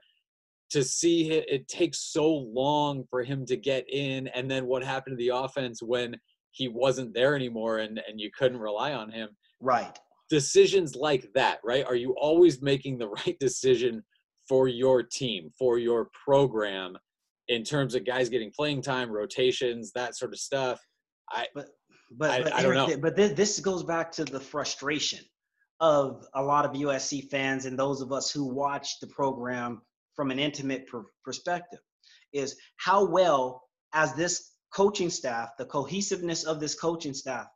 to 0.71 0.83
see 0.83 1.31
it, 1.31 1.45
it 1.49 1.67
takes 1.67 2.11
so 2.13 2.27
long 2.27 3.03
for 3.09 3.23
him 3.23 3.45
to 3.45 3.57
get 3.57 3.85
in, 3.89 4.27
and 4.27 4.49
then 4.49 4.67
what 4.67 4.83
happened 4.83 5.17
to 5.17 5.23
the 5.23 5.35
offense 5.35 5.81
when 5.81 6.15
he 6.51 6.67
wasn't 6.67 7.13
there 7.13 7.35
anymore, 7.35 7.79
and 7.79 8.01
and 8.07 8.19
you 8.19 8.29
couldn't 8.37 8.59
rely 8.59 8.93
on 8.93 9.11
him. 9.11 9.29
Right. 9.59 9.97
Decisions 10.29 10.95
like 10.95 11.27
that, 11.35 11.59
right? 11.63 11.85
Are 11.85 11.95
you 11.95 12.15
always 12.17 12.61
making 12.61 12.97
the 12.97 13.09
right 13.25 13.37
decision 13.39 14.03
for 14.47 14.67
your 14.67 15.03
team, 15.03 15.49
for 15.57 15.77
your 15.77 16.09
program, 16.25 16.97
in 17.51 17.63
terms 17.63 17.95
of 17.95 18.05
guys 18.05 18.29
getting 18.29 18.49
playing 18.51 18.81
time, 18.81 19.11
rotations, 19.11 19.91
that 19.93 20.15
sort 20.15 20.31
of 20.33 20.39
stuff? 20.39 20.79
I 21.29 21.47
But 21.53 21.67
but 22.11 22.29
I- 22.31 22.43
but, 22.43 22.53
I 22.53 22.61
don't 22.61 22.75
Erik, 22.77 22.89
know. 22.89 22.97
but 22.97 23.15
thi- 23.15 23.33
this 23.33 23.59
goes 23.59 23.83
back 23.83 24.11
to 24.13 24.25
the 24.25 24.39
frustration 24.39 25.23
of 25.81 26.25
a 26.35 26.41
lot 26.43 26.65
of 26.65 26.71
USC 26.75 27.29
fans 27.29 27.65
and 27.65 27.77
those 27.77 28.01
of 28.01 28.11
us 28.11 28.31
who 28.31 28.45
watch 28.45 28.99
the 28.99 29.07
program 29.07 29.81
from 30.15 30.29
an 30.31 30.39
intimate 30.39 30.87
per- 30.87 31.05
perspective 31.23 31.79
is 32.33 32.55
how 32.77 33.03
well 33.05 33.63
as 33.93 34.13
this 34.15 34.51
coaching 34.73 35.09
staff, 35.09 35.49
the 35.57 35.65
cohesiveness 35.65 36.43
of 36.45 36.59
this 36.59 36.75
coaching 36.75 37.13
staff, 37.13 37.47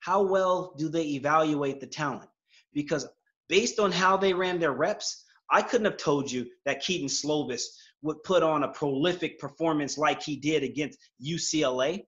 how 0.00 0.22
well 0.22 0.74
do 0.78 0.88
they 0.88 1.04
evaluate 1.08 1.80
the 1.80 1.86
talent? 1.86 2.28
Because 2.74 3.06
based 3.48 3.78
on 3.78 3.92
how 3.92 4.16
they 4.16 4.32
ran 4.34 4.58
their 4.58 4.72
reps, 4.72 5.24
I 5.50 5.62
couldn't 5.62 5.86
have 5.86 5.96
told 5.96 6.30
you 6.30 6.46
that 6.66 6.82
Kedon 6.82 7.08
Slovis 7.08 7.62
would 8.02 8.22
put 8.22 8.42
on 8.42 8.62
a 8.62 8.68
prolific 8.68 9.38
performance 9.38 9.98
like 9.98 10.22
he 10.22 10.36
did 10.36 10.62
against 10.62 10.98
UCLA 11.24 12.04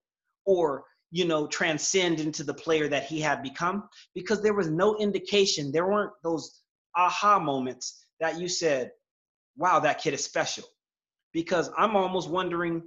or 0.47 0.85
you 1.11 1.25
know 1.25 1.47
transcend 1.47 2.21
into 2.21 2.45
the 2.45 2.55
player 2.55 2.89
that 2.89 3.05
he 3.05 3.21
had 3.21 3.43
become 3.43 3.89
because 4.15 4.43
there 4.43 4.55
was 4.55 4.71
no 4.71 4.97
indication 4.99 5.73
there 5.73 5.89
weren't 5.89 6.13
those 6.23 6.63
aha 6.97 7.39
moments 7.39 8.05
that 8.21 8.39
you 8.39 8.49
said 8.49 8.91
wow 9.57 9.81
that 9.81 10.01
kid 10.01 10.15
is 10.15 10.25
special. 10.25 10.65
Because 11.33 11.71
i'm 11.77 11.97
almost 11.97 12.31
wondering 12.31 12.83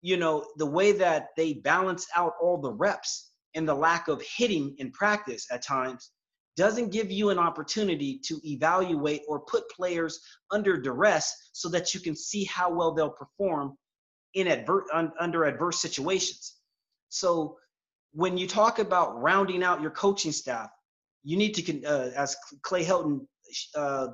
you 0.00 0.16
know 0.16 0.44
the 0.56 0.66
way 0.66 0.92
that 0.92 1.28
they 1.36 1.54
balance 1.54 2.06
out 2.16 2.32
all 2.40 2.60
the 2.60 2.72
reps 2.72 3.32
and 3.54 3.68
the 3.68 3.74
lack 3.74 4.08
of 4.08 4.22
hitting 4.36 4.74
in 4.78 4.90
practice 4.92 5.46
at 5.50 5.62
times 5.62 6.10
doesn't 6.56 6.92
give 6.92 7.10
you 7.10 7.30
an 7.30 7.38
opportunity 7.38 8.20
to 8.24 8.40
evaluate 8.44 9.22
or 9.26 9.40
put 9.40 9.68
players 9.70 10.20
under 10.50 10.76
duress 10.76 11.34
so 11.52 11.68
that 11.68 11.94
you 11.94 12.00
can 12.00 12.14
see 12.14 12.44
how 12.44 12.70
well 12.70 12.92
they'll 12.92 13.10
perform 13.10 13.76
in 14.34 14.48
adver- 14.48 14.86
un- 14.92 15.12
under 15.18 15.44
adverse 15.44 15.80
situations 15.80 16.56
so 17.12 17.58
when 18.12 18.38
you 18.38 18.48
talk 18.48 18.78
about 18.78 19.20
rounding 19.20 19.62
out 19.62 19.82
your 19.82 19.90
coaching 19.90 20.32
staff, 20.32 20.70
you 21.24 21.36
need 21.36 21.52
to, 21.52 21.84
uh, 21.84 22.10
as 22.16 22.34
Clay 22.62 22.84
Helton, 22.84 23.26
uh, 23.74 24.08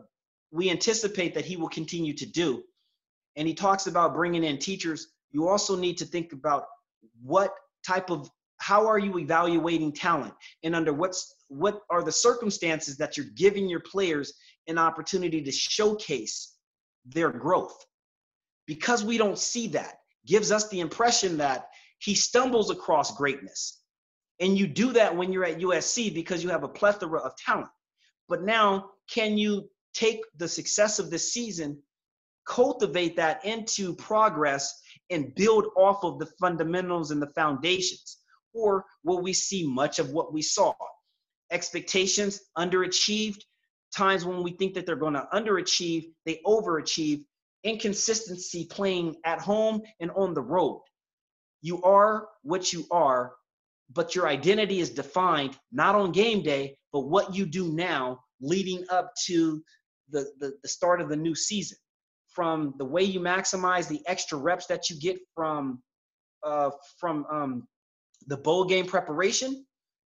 we 0.51 0.71
anticipate 0.71 1.33
that 1.35 1.45
he 1.45 1.57
will 1.57 1.69
continue 1.69 2.13
to 2.15 2.27
do. 2.27 2.63
And 3.37 3.47
he 3.47 3.55
talks 3.55 3.87
about 3.87 4.15
bringing 4.15 4.43
in 4.43 4.59
teachers. 4.59 5.09
You 5.31 5.49
also 5.49 5.77
need 5.77 5.97
to 5.99 6.05
think 6.05 6.33
about 6.33 6.65
what 7.23 7.55
type 7.87 8.11
of, 8.11 8.29
how 8.69 8.87
are 8.87 8.99
you 8.99 9.19
evaluating 9.19 9.91
talent, 9.91 10.35
and 10.63 10.77
under 10.77 10.93
what's 10.93 11.37
what 11.49 11.81
are 11.89 12.03
the 12.03 12.13
circumstances 12.13 12.99
that 12.99 13.17
you're 13.17 13.33
giving 13.35 13.67
your 13.67 13.81
players 13.81 14.35
an 14.67 14.77
opportunity 14.77 15.41
to 15.43 15.51
showcase 15.51 16.55
their 17.07 17.31
growth. 17.31 17.83
Because 18.67 19.03
we 19.03 19.17
don't 19.17 19.39
see 19.39 19.69
that, 19.69 19.95
gives 20.27 20.53
us 20.53 20.69
the 20.69 20.81
impression 20.81 21.39
that 21.39 21.69
he 22.01 22.15
stumbles 22.15 22.69
across 22.71 23.17
greatness. 23.17 23.81
And 24.39 24.59
you 24.59 24.67
do 24.67 24.93
that 24.93 25.17
when 25.17 25.33
you're 25.33 25.47
at 25.47 25.61
USC 25.61 26.13
because 26.13 26.45
you 26.45 26.51
have 26.51 26.63
a 26.63 26.69
plethora 26.69 27.21
of 27.21 27.33
talent. 27.39 27.71
But 28.29 28.43
now, 28.43 28.91
can 29.11 29.39
you 29.39 29.71
take 29.95 30.21
the 30.37 30.47
success 30.47 30.99
of 30.99 31.09
this 31.11 31.33
season, 31.33 31.79
cultivate 32.47 33.17
that 33.17 33.43
into 33.47 33.95
progress, 33.95 34.79
and 35.09 35.35
build 35.35 35.69
off 35.75 36.05
of 36.05 36.19
the 36.19 36.29
fundamentals 36.39 37.13
and 37.13 37.23
the 37.23 37.33
foundations? 37.35 38.19
Or 38.59 38.85
will 39.05 39.23
we 39.23 39.33
see 39.33 39.67
much 39.67 39.99
of 39.99 40.11
what 40.11 40.33
we 40.33 40.43
saw? 40.43 40.75
Expectations 41.51 42.41
underachieved, 42.57 43.43
times 43.97 44.25
when 44.25 44.43
we 44.43 44.53
think 44.53 44.75
that 44.75 44.87
they're 44.87 44.97
going 44.97 45.15
to 45.15 45.29
underachieve, 45.33 46.07
they 46.27 46.41
overachieve, 46.47 47.25
inconsistency 47.65 48.67
playing 48.71 49.17
at 49.25 49.41
home 49.41 49.81
and 50.01 50.11
on 50.13 50.35
the 50.35 50.43
road 50.43 50.83
you 51.61 51.83
are 51.83 52.29
what 52.43 52.73
you 52.73 52.87
are, 52.91 53.33
but 53.93 54.15
your 54.15 54.29
identity 54.29 54.81
is 54.81 54.91
defined 54.91 55.57
not 55.73 55.95
on 55.95 56.13
game 56.13 56.43
day, 56.43 56.77
but 56.93 57.01
what 57.01 57.35
you 57.35 57.47
do 57.47 57.73
now 57.73 58.21
leading 58.41 58.85
up 58.91 59.13
to 59.27 59.63
the, 60.11 60.27
the, 60.39 60.53
the 60.63 60.69
start 60.69 61.01
of 61.01 61.09
the 61.09 61.17
new 61.17 61.35
season. 61.35 61.79
From 62.29 62.75
the 62.79 62.85
way 62.85 63.03
you 63.03 63.19
maximize 63.19 63.89
the 63.89 64.01
extra 64.07 64.39
reps 64.39 64.67
that 64.67 64.89
you 64.89 65.01
get 65.01 65.19
from 65.35 65.83
uh, 66.45 66.71
from 67.01 67.27
um, 67.33 67.67
the 68.29 68.37
bowl 68.37 68.65
game 68.65 68.87
preparation 68.87 69.65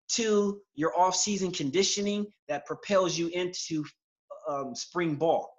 to 0.10 0.62
your 0.76 0.98
off-season 0.98 1.52
conditioning 1.52 2.26
that 2.48 2.66
propels 2.66 3.18
you 3.18 3.30
into 3.30 3.84
um, 4.48 4.76
spring 4.76 5.16
ball. 5.16 5.52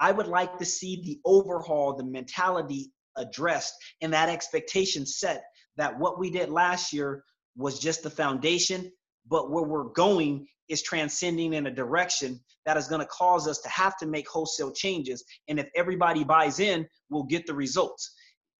I 0.00 0.12
would 0.12 0.26
like 0.26 0.58
to 0.58 0.64
see 0.64 1.02
the 1.02 1.20
overhaul, 1.24 1.96
the 1.96 2.04
mentality 2.04 2.92
addressed, 3.16 3.74
and 4.02 4.12
that 4.12 4.28
expectation 4.28 5.06
set 5.06 5.44
that 5.76 5.98
what 5.98 6.18
we 6.18 6.30
did 6.30 6.50
last 6.50 6.92
year 6.92 7.24
was 7.56 7.78
just 7.78 8.02
the 8.02 8.10
foundation, 8.10 8.90
but 9.28 9.50
where 9.50 9.64
we're 9.64 9.92
going 9.92 10.46
is 10.68 10.82
transcending 10.82 11.54
in 11.54 11.66
a 11.66 11.70
direction 11.70 12.38
that 12.66 12.76
is 12.76 12.88
going 12.88 13.00
to 13.00 13.06
cause 13.06 13.48
us 13.48 13.58
to 13.60 13.68
have 13.68 13.96
to 13.96 14.06
make 14.06 14.28
wholesale 14.28 14.72
changes. 14.72 15.24
And 15.48 15.58
if 15.58 15.68
everybody 15.74 16.24
buys 16.24 16.60
in, 16.60 16.86
we'll 17.08 17.24
get 17.24 17.46
the 17.46 17.54
results. 17.54 18.14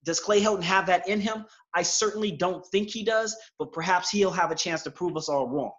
Does 0.07 0.21
Clay 0.21 0.40
Helton 0.40 0.62
have 0.62 0.87
that 0.87 1.07
in 1.09 1.21
him? 1.21 1.45
I 1.75 1.83
certainly 1.83 2.31
don't 2.31 2.64
think 2.69 2.88
he 2.90 3.05
does, 3.05 3.37
but 3.59 3.73
perhaps 3.73 4.09
he'll 4.09 4.31
have 4.31 4.51
a 4.51 4.55
chance 4.55 4.83
to 4.85 4.90
prove 4.90 5.16
us 5.16 5.29
all 5.29 5.49
wrong. 5.49 5.73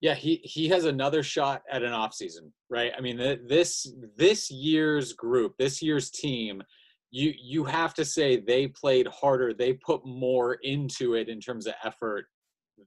Yeah, 0.00 0.14
he 0.14 0.40
he 0.44 0.68
has 0.68 0.84
another 0.84 1.22
shot 1.22 1.62
at 1.70 1.82
an 1.82 1.92
offseason, 1.92 2.52
right? 2.70 2.92
I 2.96 3.00
mean, 3.00 3.18
this 3.18 3.92
this 4.16 4.50
year's 4.50 5.12
group, 5.12 5.54
this 5.58 5.82
year's 5.82 6.10
team, 6.10 6.62
you 7.10 7.34
you 7.38 7.64
have 7.64 7.92
to 7.94 8.04
say 8.04 8.38
they 8.40 8.68
played 8.68 9.08
harder, 9.08 9.52
they 9.52 9.74
put 9.74 10.06
more 10.06 10.54
into 10.62 11.14
it 11.14 11.28
in 11.28 11.40
terms 11.40 11.66
of 11.66 11.74
effort 11.84 12.26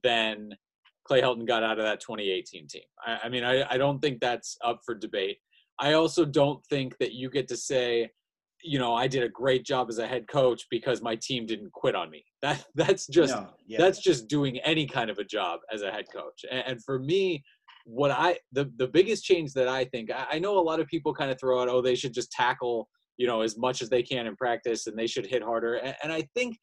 than 0.02 0.56
Clay 1.04 1.20
Helton 1.20 1.46
got 1.46 1.62
out 1.62 1.78
of 1.78 1.84
that 1.84 2.00
2018 2.00 2.66
team. 2.66 2.82
I, 3.06 3.20
I 3.24 3.28
mean, 3.28 3.44
I, 3.44 3.64
I 3.70 3.76
don't 3.76 4.00
think 4.00 4.20
that's 4.20 4.56
up 4.64 4.80
for 4.84 4.94
debate. 4.94 5.38
I 5.78 5.92
also 5.92 6.24
don't 6.24 6.64
think 6.66 6.96
that 6.98 7.12
you 7.12 7.30
get 7.30 7.48
to 7.48 7.56
say, 7.56 8.10
you 8.64 8.78
know, 8.78 8.94
I 8.94 9.06
did 9.06 9.22
a 9.22 9.28
great 9.28 9.64
job 9.64 9.90
as 9.90 9.98
a 9.98 10.06
head 10.06 10.26
coach 10.26 10.64
because 10.70 11.02
my 11.02 11.16
team 11.16 11.44
didn't 11.44 11.72
quit 11.72 11.94
on 11.94 12.10
me. 12.10 12.24
That 12.44 12.62
that's 12.74 13.06
just 13.06 13.34
no, 13.34 13.48
yeah. 13.66 13.78
that's 13.78 14.00
just 14.00 14.28
doing 14.28 14.58
any 14.58 14.86
kind 14.86 15.08
of 15.08 15.18
a 15.18 15.24
job 15.24 15.60
as 15.72 15.80
a 15.80 15.90
head 15.90 16.04
coach. 16.12 16.44
And, 16.50 16.62
and, 16.66 16.84
for 16.84 16.98
me, 16.98 17.42
what 17.86 18.10
I 18.10 18.38
the 18.52 18.70
the 18.76 18.86
biggest 18.86 19.24
change 19.24 19.54
that 19.54 19.66
I 19.66 19.86
think 19.86 20.10
I, 20.10 20.26
I 20.32 20.38
know 20.40 20.58
a 20.58 20.60
lot 20.60 20.78
of 20.78 20.86
people 20.86 21.14
kind 21.14 21.30
of 21.30 21.40
throw 21.40 21.62
out, 21.62 21.70
oh, 21.70 21.80
they 21.80 21.94
should 21.94 22.12
just 22.12 22.30
tackle 22.30 22.86
you 23.16 23.26
know 23.26 23.40
as 23.40 23.56
much 23.56 23.80
as 23.80 23.88
they 23.88 24.02
can 24.02 24.26
in 24.26 24.36
practice 24.36 24.86
and 24.86 24.98
they 24.98 25.06
should 25.06 25.24
hit 25.24 25.42
harder. 25.42 25.76
And, 25.76 25.96
and 26.02 26.12
I 26.12 26.28
think 26.34 26.58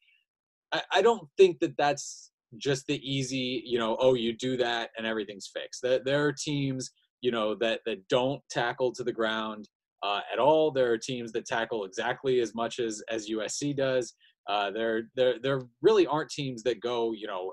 I, 0.70 0.82
I 0.92 1.02
don't 1.02 1.26
think 1.36 1.58
that 1.58 1.76
that's 1.76 2.30
just 2.58 2.86
the 2.86 3.00
easy, 3.02 3.62
you 3.66 3.78
know, 3.78 3.96
oh, 4.00 4.14
you 4.14 4.36
do 4.36 4.56
that 4.58 4.90
and 4.96 5.06
everything's 5.06 5.50
fixed. 5.52 5.82
There, 5.82 6.00
there 6.04 6.24
are 6.24 6.32
teams, 6.32 6.92
you 7.22 7.30
know, 7.30 7.54
that 7.56 7.80
that 7.86 8.06
don't 8.08 8.40
tackle 8.50 8.92
to 8.92 9.02
the 9.02 9.12
ground 9.12 9.68
uh, 10.02 10.20
at 10.32 10.38
all. 10.38 10.70
There 10.70 10.92
are 10.92 10.98
teams 10.98 11.32
that 11.32 11.46
tackle 11.46 11.84
exactly 11.84 12.40
as 12.40 12.54
much 12.54 12.78
as 12.78 13.02
as 13.10 13.30
USC 13.30 13.76
does. 13.76 14.14
Uh, 14.48 14.70
there, 14.72 15.02
there, 15.14 15.34
there 15.40 15.62
really 15.82 16.06
aren't 16.06 16.30
teams 16.30 16.64
that 16.64 16.80
go, 16.80 17.12
you 17.12 17.28
know, 17.28 17.52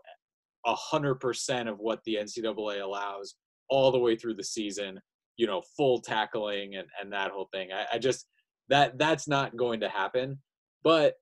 a 0.65 0.73
hundred 0.75 1.15
percent 1.15 1.69
of 1.69 1.77
what 1.77 1.99
the 2.05 2.15
NCAA 2.15 2.81
allows 2.81 3.35
all 3.69 3.91
the 3.91 3.99
way 3.99 4.15
through 4.15 4.35
the 4.35 4.43
season. 4.43 4.99
You 5.37 5.47
know, 5.47 5.61
full 5.77 6.01
tackling 6.01 6.75
and 6.75 6.87
and 7.01 7.13
that 7.13 7.31
whole 7.31 7.49
thing. 7.53 7.69
I, 7.71 7.95
I 7.95 7.99
just 7.99 8.25
that 8.69 8.97
that's 8.97 9.27
not 9.27 9.55
going 9.55 9.79
to 9.81 9.89
happen. 9.89 10.39
But 10.83 11.15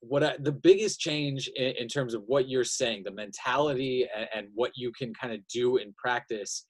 what 0.00 0.24
I, 0.24 0.36
the 0.38 0.52
biggest 0.52 0.98
change 0.98 1.48
in, 1.54 1.74
in, 1.78 1.86
terms 1.86 2.12
of 2.12 2.22
what 2.26 2.48
you're 2.48 2.64
saying, 2.64 3.04
the 3.04 3.12
mentality 3.12 4.08
and, 4.16 4.28
and 4.34 4.48
what 4.54 4.72
you 4.74 4.90
can 4.98 5.14
kind 5.14 5.32
of 5.32 5.40
do 5.46 5.76
in 5.76 5.94
practice, 5.96 6.66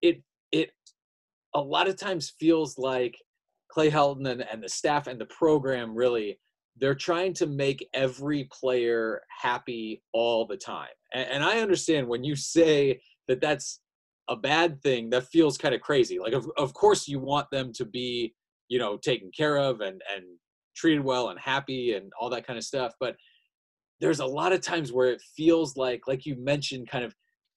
it 0.00 0.22
it 0.52 0.70
a 1.56 1.60
lot 1.60 1.88
of 1.88 1.96
times 1.96 2.34
feels 2.38 2.78
like 2.78 3.16
Clay 3.70 3.90
Helton 3.90 4.28
and, 4.30 4.42
and 4.50 4.62
the 4.62 4.68
staff 4.68 5.06
and 5.06 5.20
the 5.20 5.26
program 5.26 5.94
really 5.94 6.38
they're 6.78 6.94
trying 6.94 7.32
to 7.32 7.46
make 7.46 7.88
every 7.94 8.48
player 8.52 9.22
happy 9.28 10.02
all 10.12 10.46
the 10.46 10.58
time. 10.58 10.90
And, 11.14 11.26
and 11.30 11.44
I 11.44 11.60
understand 11.60 12.06
when 12.06 12.22
you 12.22 12.36
say 12.36 13.00
that 13.28 13.40
that's 13.40 13.80
a 14.28 14.36
bad 14.36 14.82
thing, 14.82 15.08
that 15.08 15.26
feels 15.28 15.56
kind 15.56 15.74
of 15.74 15.80
crazy. 15.80 16.18
Like 16.18 16.34
of 16.34 16.46
of 16.58 16.74
course 16.74 17.08
you 17.08 17.18
want 17.18 17.46
them 17.50 17.72
to 17.74 17.84
be 17.84 18.34
you 18.68 18.78
know 18.78 18.96
taken 18.96 19.30
care 19.36 19.56
of 19.56 19.80
and 19.80 20.02
and 20.14 20.24
treated 20.76 21.02
well 21.02 21.30
and 21.30 21.40
happy 21.40 21.94
and 21.94 22.12
all 22.20 22.30
that 22.30 22.46
kind 22.46 22.58
of 22.58 22.64
stuff. 22.64 22.92
But 23.00 23.16
there's 24.00 24.20
a 24.20 24.26
lot 24.26 24.52
of 24.52 24.60
times 24.60 24.92
where 24.92 25.10
it 25.10 25.22
feels 25.36 25.76
like, 25.76 26.02
like 26.06 26.26
you 26.26 26.36
mentioned, 26.36 26.88
kind 26.88 27.04
of 27.04 27.14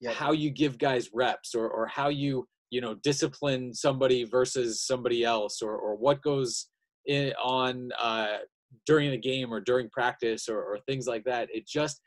how 0.07 0.31
you 0.31 0.49
give 0.49 0.77
guys 0.77 1.09
reps 1.13 1.53
or, 1.53 1.67
or 1.67 1.85
how 1.87 2.07
you, 2.07 2.47
you 2.69 2.81
know, 2.81 2.95
discipline 2.95 3.73
somebody 3.73 4.23
versus 4.23 4.85
somebody 4.85 5.23
else 5.23 5.61
or, 5.61 5.75
or 5.75 5.95
what 5.95 6.21
goes 6.21 6.67
in 7.05 7.33
on 7.43 7.89
uh, 7.99 8.37
during 8.85 9.11
the 9.11 9.17
game 9.17 9.53
or 9.53 9.59
during 9.59 9.89
practice 9.89 10.47
or, 10.47 10.61
or 10.61 10.79
things 10.87 11.07
like 11.07 11.23
that. 11.25 11.49
It 11.51 11.67
just 11.67 12.01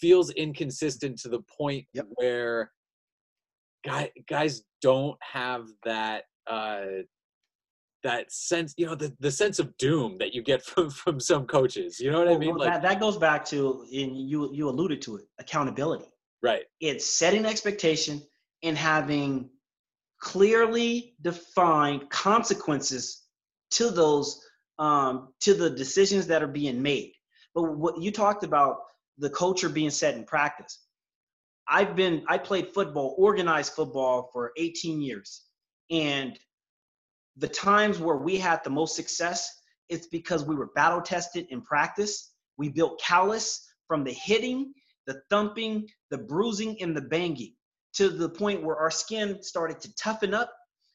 feels 0.00 0.30
inconsistent 0.30 1.18
to 1.20 1.28
the 1.28 1.40
point 1.56 1.84
yep. 1.92 2.06
where 2.14 2.70
guy, 3.84 4.10
guys 4.28 4.62
don't 4.82 5.18
have 5.20 5.66
that 5.84 6.24
uh, 6.46 7.02
that 8.02 8.32
sense 8.32 8.74
you 8.76 8.86
know 8.86 8.94
the, 8.94 9.14
the 9.20 9.30
sense 9.30 9.58
of 9.58 9.76
doom 9.76 10.16
that 10.18 10.34
you 10.34 10.42
get 10.42 10.62
from 10.64 10.90
from 10.90 11.20
some 11.20 11.46
coaches 11.46 12.00
you 12.00 12.10
know 12.10 12.18
what 12.18 12.28
well, 12.28 12.36
i 12.36 12.38
mean 12.38 12.50
well, 12.50 12.60
like, 12.60 12.72
that, 12.72 12.82
that 12.82 13.00
goes 13.00 13.16
back 13.16 13.44
to 13.44 13.84
and 13.92 14.16
you 14.16 14.50
you 14.52 14.68
alluded 14.68 15.02
to 15.02 15.16
it 15.16 15.24
accountability 15.38 16.06
right 16.42 16.62
it's 16.80 17.06
setting 17.06 17.44
expectation 17.44 18.22
and 18.62 18.76
having 18.76 19.50
clearly 20.20 21.14
defined 21.22 22.08
consequences 22.10 23.22
to 23.72 23.90
those 23.90 24.40
um, 24.78 25.34
to 25.40 25.54
the 25.54 25.70
decisions 25.70 26.26
that 26.28 26.42
are 26.42 26.48
being 26.48 26.80
made. 26.80 27.12
But 27.54 27.76
what 27.76 28.00
you 28.00 28.10
talked 28.10 28.44
about 28.44 28.78
the 29.18 29.30
culture 29.30 29.68
being 29.68 29.90
set 29.90 30.14
in 30.14 30.24
practice. 30.24 30.80
I've 31.68 31.94
been 31.94 32.24
i 32.26 32.38
played 32.38 32.68
football 32.74 33.14
organized 33.18 33.74
football 33.74 34.30
for 34.32 34.52
18 34.56 35.00
years. 35.00 35.42
And 35.90 36.38
the 37.36 37.48
times 37.48 37.98
where 37.98 38.16
we 38.16 38.38
had 38.38 38.64
the 38.64 38.70
most 38.70 38.96
success, 38.96 39.48
it's 39.88 40.06
because 40.06 40.44
we 40.44 40.56
were 40.56 40.70
battle 40.74 41.02
tested 41.02 41.46
in 41.50 41.60
practice. 41.60 42.32
We 42.56 42.70
built 42.70 43.00
callus 43.00 43.68
from 43.86 44.04
the 44.04 44.12
hitting, 44.12 44.72
the 45.06 45.20
thumping, 45.30 45.86
the 46.10 46.18
bruising, 46.18 46.80
and 46.80 46.96
the 46.96 47.02
banging 47.02 47.54
to 47.94 48.08
the 48.08 48.28
point 48.28 48.62
where 48.62 48.76
our 48.76 48.90
skin 48.90 49.42
started 49.42 49.80
to 49.80 49.94
toughen 49.96 50.34
up. 50.34 50.52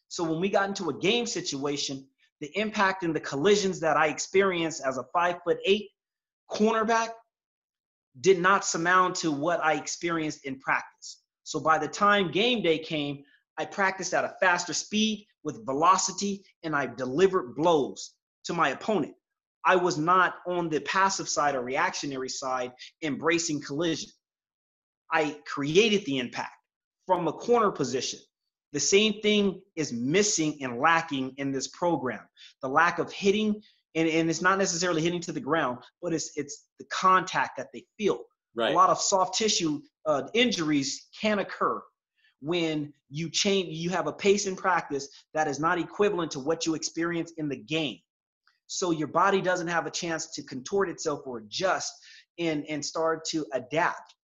So 0.07 0.23
when 0.23 0.39
we 0.39 0.49
got 0.49 0.69
into 0.69 0.89
a 0.89 0.99
game 0.99 1.25
situation, 1.25 2.05
the 2.41 2.51
impact 2.57 3.03
and 3.03 3.15
the 3.15 3.19
collisions 3.19 3.79
that 3.79 3.97
I 3.97 4.07
experienced 4.07 4.81
as 4.85 4.97
a 4.97 5.05
five 5.13 5.37
foot 5.43 5.57
eight 5.65 5.89
cornerback 6.49 7.09
did 8.21 8.39
not 8.39 8.65
surmount 8.65 9.15
to 9.15 9.31
what 9.31 9.63
I 9.63 9.73
experienced 9.73 10.45
in 10.45 10.59
practice. 10.59 11.21
So 11.43 11.59
by 11.59 11.77
the 11.77 11.87
time 11.87 12.31
game 12.31 12.61
day 12.61 12.79
came, 12.79 13.23
I 13.57 13.65
practiced 13.65 14.13
at 14.13 14.25
a 14.25 14.35
faster 14.39 14.73
speed 14.73 15.25
with 15.43 15.65
velocity 15.65 16.43
and 16.63 16.75
I 16.75 16.87
delivered 16.87 17.55
blows 17.55 18.13
to 18.45 18.53
my 18.53 18.69
opponent. 18.69 19.13
I 19.65 19.75
was 19.75 19.97
not 19.97 20.35
on 20.47 20.69
the 20.69 20.81
passive 20.81 21.27
side 21.27 21.55
or 21.55 21.61
reactionary 21.61 22.29
side 22.29 22.71
embracing 23.01 23.61
collision. 23.61 24.09
I 25.11 25.37
created 25.45 26.05
the 26.05 26.19
impact 26.19 26.54
from 27.05 27.27
a 27.27 27.33
corner 27.33 27.71
position. 27.71 28.19
The 28.73 28.79
same 28.79 29.21
thing 29.21 29.61
is 29.75 29.93
missing 29.93 30.57
and 30.61 30.79
lacking 30.79 31.33
in 31.37 31.51
this 31.51 31.67
program. 31.69 32.21
The 32.61 32.67
lack 32.67 32.99
of 32.99 33.11
hitting, 33.11 33.61
and, 33.95 34.09
and 34.09 34.29
it's 34.29 34.41
not 34.41 34.57
necessarily 34.57 35.01
hitting 35.01 35.21
to 35.21 35.31
the 35.31 35.39
ground, 35.39 35.79
but 36.01 36.13
it's 36.13 36.31
it's 36.35 36.65
the 36.79 36.85
contact 36.91 37.57
that 37.57 37.67
they 37.73 37.85
feel. 37.97 38.19
Right. 38.55 38.71
A 38.71 38.75
lot 38.75 38.89
of 38.89 38.99
soft 38.99 39.37
tissue 39.37 39.81
uh, 40.05 40.23
injuries 40.33 41.07
can 41.19 41.39
occur 41.39 41.81
when 42.41 42.93
you 43.09 43.29
change 43.29 43.69
you 43.69 43.89
have 43.89 44.07
a 44.07 44.13
pace 44.13 44.45
in 44.45 44.55
practice 44.55 45.07
that 45.33 45.47
is 45.47 45.59
not 45.59 45.79
equivalent 45.79 46.31
to 46.31 46.39
what 46.39 46.65
you 46.65 46.75
experience 46.75 47.31
in 47.37 47.47
the 47.49 47.55
game 47.55 47.97
so 48.67 48.91
your 48.91 49.07
body 49.07 49.41
doesn't 49.41 49.67
have 49.67 49.85
a 49.85 49.91
chance 49.91 50.27
to 50.27 50.43
contort 50.43 50.89
itself 50.89 51.21
or 51.25 51.39
adjust 51.39 51.93
and 52.39 52.65
and 52.67 52.83
start 52.83 53.25
to 53.25 53.45
adapt 53.53 54.15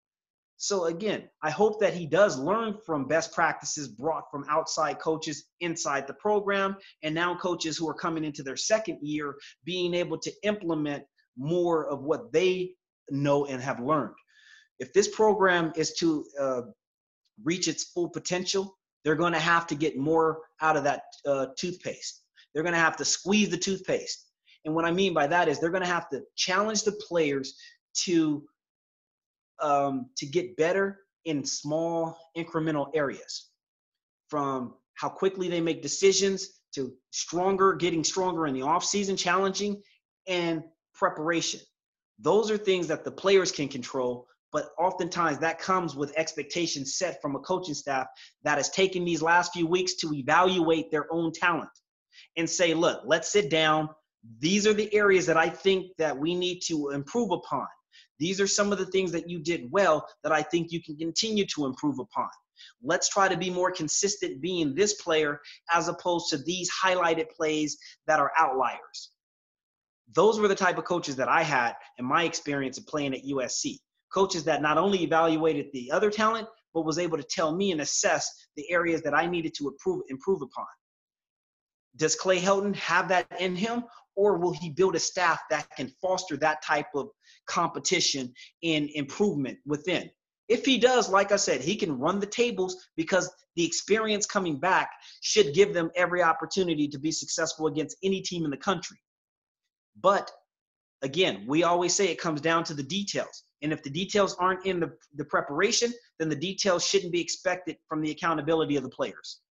so 0.62 0.86
again 0.86 1.28
i 1.42 1.50
hope 1.50 1.80
that 1.80 1.94
he 1.94 2.06
does 2.06 2.38
learn 2.38 2.76
from 2.86 3.08
best 3.08 3.34
practices 3.34 3.88
brought 3.88 4.24
from 4.30 4.46
outside 4.50 5.00
coaches 5.00 5.46
inside 5.60 6.06
the 6.06 6.14
program 6.14 6.76
and 7.04 7.14
now 7.16 7.36
coaches 7.36 7.78
who 7.78 7.90
are 7.90 7.94
coming 7.94 8.24
into 8.24 8.44
their 8.44 8.58
second 8.58 8.98
year 9.02 9.36
being 9.66 9.94
able 9.94 10.18
to 10.18 10.32
implement 10.44 11.04
more 11.38 11.88
of 11.88 12.04
what 12.04 12.32
they 12.32 12.72
know 13.10 13.46
and 13.46 13.62
have 13.62 13.80
learned 13.80 14.14
if 14.80 14.92
this 14.94 15.08
program 15.08 15.72
is 15.76 15.94
to 15.94 16.26
uh, 16.40 16.62
reach 17.44 17.68
its 17.68 17.86
full 17.86 18.10
potential, 18.10 18.78
they're 19.04 19.16
going 19.16 19.34
to 19.34 19.40
have 19.40 19.68
to 19.68 19.76
get 19.76 19.98
more 19.98 20.40
out 20.62 20.76
of 20.76 20.84
that 20.84 21.04
uh, 21.26 21.48
toothpaste. 21.58 22.24
They're 22.54 22.64
going 22.64 22.74
to 22.74 22.80
have 22.80 22.98
to 22.98 23.06
squeeze 23.06 23.50
the 23.50 23.58
toothpaste. 23.58 24.26
And 24.66 24.76
what 24.76 24.86
I 24.86 24.92
mean 24.92 25.14
by 25.14 25.28
that 25.28 25.48
is 25.48 25.60
they're 25.60 25.70
going 25.70 25.84
to 25.84 25.90
have 25.90 26.10
to 26.10 26.22
challenge 26.36 26.84
the 26.84 27.00
players 27.08 27.56
to 28.06 28.44
um, 29.62 30.10
to 30.18 30.26
get 30.26 30.56
better 30.58 31.00
in 31.26 31.46
small 31.46 32.18
incremental 32.38 32.90
areas, 32.94 33.50
from 34.30 34.76
how 34.96 35.10
quickly 35.10 35.48
they 35.50 35.62
make 35.62 35.82
decisions 35.82 36.62
to 36.74 36.94
stronger, 37.12 37.74
getting 37.74 38.04
stronger 38.04 38.48
in 38.48 38.54
the 38.54 38.62
off 38.62 38.84
season, 38.84 39.16
challenging, 39.16 39.82
and 40.28 40.64
preparation. 40.94 41.60
Those 42.20 42.52
are 42.52 42.58
things 42.58 42.88
that 42.88 43.04
the 43.04 43.12
players 43.12 43.52
can 43.52 43.68
control 43.68 44.28
but 44.52 44.72
oftentimes 44.78 45.40
that 45.40 45.60
comes 45.60 45.96
with 45.96 46.14
expectations 46.18 46.96
set 46.96 47.22
from 47.22 47.36
a 47.36 47.40
coaching 47.40 47.74
staff 47.74 48.08
that 48.44 48.58
has 48.58 48.70
taken 48.70 49.06
these 49.06 49.22
last 49.22 49.54
few 49.54 49.66
weeks 49.66 49.96
to 49.96 50.14
evaluate 50.14 50.92
their 50.92 51.12
own 51.12 51.32
talent 51.32 51.70
and 52.38 52.50
say, 52.50 52.74
look, 52.74 53.02
let's 53.06 53.32
sit 53.32 53.50
down. 53.50 53.90
These 54.40 54.68
are 54.68 54.74
the 54.74 54.94
areas 54.94 55.26
that 55.26 55.38
I 55.38 55.50
think 55.50 55.88
that 55.98 56.18
we 56.18 56.36
need 56.36 56.60
to 56.68 56.90
improve 56.90 57.32
upon. 57.32 57.66
These 58.22 58.40
are 58.40 58.46
some 58.46 58.72
of 58.72 58.78
the 58.78 58.86
things 58.86 59.12
that 59.14 59.28
you 59.28 59.40
did 59.40 59.72
well 59.72 60.08
that 60.22 60.32
I 60.32 60.44
think 60.44 60.72
you 60.72 60.80
can 60.80 60.96
continue 60.96 61.44
to 61.48 61.66
improve 61.66 61.98
upon. 61.98 62.30
Let's 62.84 63.10
try 63.10 63.28
to 63.28 63.36
be 63.36 63.50
more 63.50 63.72
consistent 63.72 64.44
being 64.44 64.76
this 64.76 64.94
player 65.02 65.42
as 65.72 65.88
opposed 65.88 66.30
to 66.30 66.38
these 66.38 66.70
highlighted 66.72 67.32
plays 67.32 67.80
that 68.06 68.20
are 68.20 68.32
outliers. 68.38 69.10
Those 70.14 70.40
were 70.40 70.48
the 70.48 70.54
type 70.54 70.78
of 70.78 70.84
coaches 70.84 71.16
that 71.16 71.30
I 71.30 71.42
had 71.42 71.74
in 71.98 72.06
my 72.06 72.24
experience 72.24 72.78
of 72.78 72.86
playing 72.86 73.16
at 73.16 73.26
USC. 73.26 73.80
Coaches 74.14 74.44
that 74.44 74.62
not 74.62 74.78
only 74.78 75.02
evaluated 75.02 75.70
the 75.74 75.90
other 75.90 76.12
talent, 76.12 76.48
but 76.76 76.86
was 76.86 77.00
able 77.00 77.18
to 77.18 77.24
tell 77.24 77.56
me 77.56 77.72
and 77.72 77.82
assess 77.82 78.30
the 78.56 78.70
areas 78.70 79.02
that 79.02 79.16
I 79.16 79.26
needed 79.26 79.56
to 79.56 79.68
improve 79.70 80.04
improve 80.10 80.44
upon. 80.44 80.68
Does 81.96 82.16
Clay 82.16 82.40
Helton 82.40 82.76
have 82.76 83.08
that 83.10 83.28
in 83.40 83.56
him, 83.56 83.84
or 84.16 84.38
will 84.38 84.54
he 84.54 84.70
build 84.70 84.96
a 84.96 85.00
staff 85.00 85.42
that 85.50 85.70
can 85.76 85.90
foster 86.02 86.38
that 86.38 86.64
type 86.64 86.88
of 86.96 87.10
competition 87.48 88.34
and 88.64 88.90
improvement 88.94 89.60
within? 89.66 90.10
If 90.48 90.66
he 90.66 90.78
does, 90.78 91.10
like 91.10 91.32
I 91.32 91.38
said, 91.38 91.62
he 91.62 91.76
can 91.76 91.98
run 91.98 92.20
the 92.20 92.26
tables 92.26 92.76
because 92.98 93.32
the 93.56 93.66
experience 93.66 94.26
coming 94.26 94.60
back 94.60 94.90
should 95.22 95.54
give 95.54 95.74
them 95.74 95.92
every 95.96 96.22
opportunity 96.22 96.88
to 96.90 97.00
be 97.00 97.12
successful 97.12 97.68
against 97.68 97.98
any 98.04 98.22
team 98.22 98.46
in 98.46 98.52
the 98.52 98.58
country. 98.58 98.98
But 100.02 100.32
again, 101.02 101.46
we 101.48 101.64
always 101.64 101.94
say 101.94 102.08
it 102.08 102.20
comes 102.20 102.42
down 102.42 102.64
to 102.66 102.74
the 102.74 102.84
details. 102.84 103.44
And 103.62 103.72
if 103.72 103.84
the 103.84 103.90
details 103.90 104.36
aren't 104.40 104.66
in 104.66 104.80
the, 104.80 104.92
the 105.16 105.26
preparation, 105.26 105.94
then 106.20 106.30
the 106.30 106.36
details 106.36 106.86
shouldn't 106.86 107.12
be 107.12 107.22
expected 107.22 107.78
from 107.88 108.02
the 108.02 108.12
accountability 108.12 108.76
of 108.76 108.84
the 108.84 108.90
players. 108.90 109.42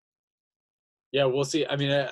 Yeah, 1.13 1.25
we'll 1.25 1.45
see. 1.45 1.67
I 1.67 1.77
mean, 1.77 1.91
I, 1.91 2.05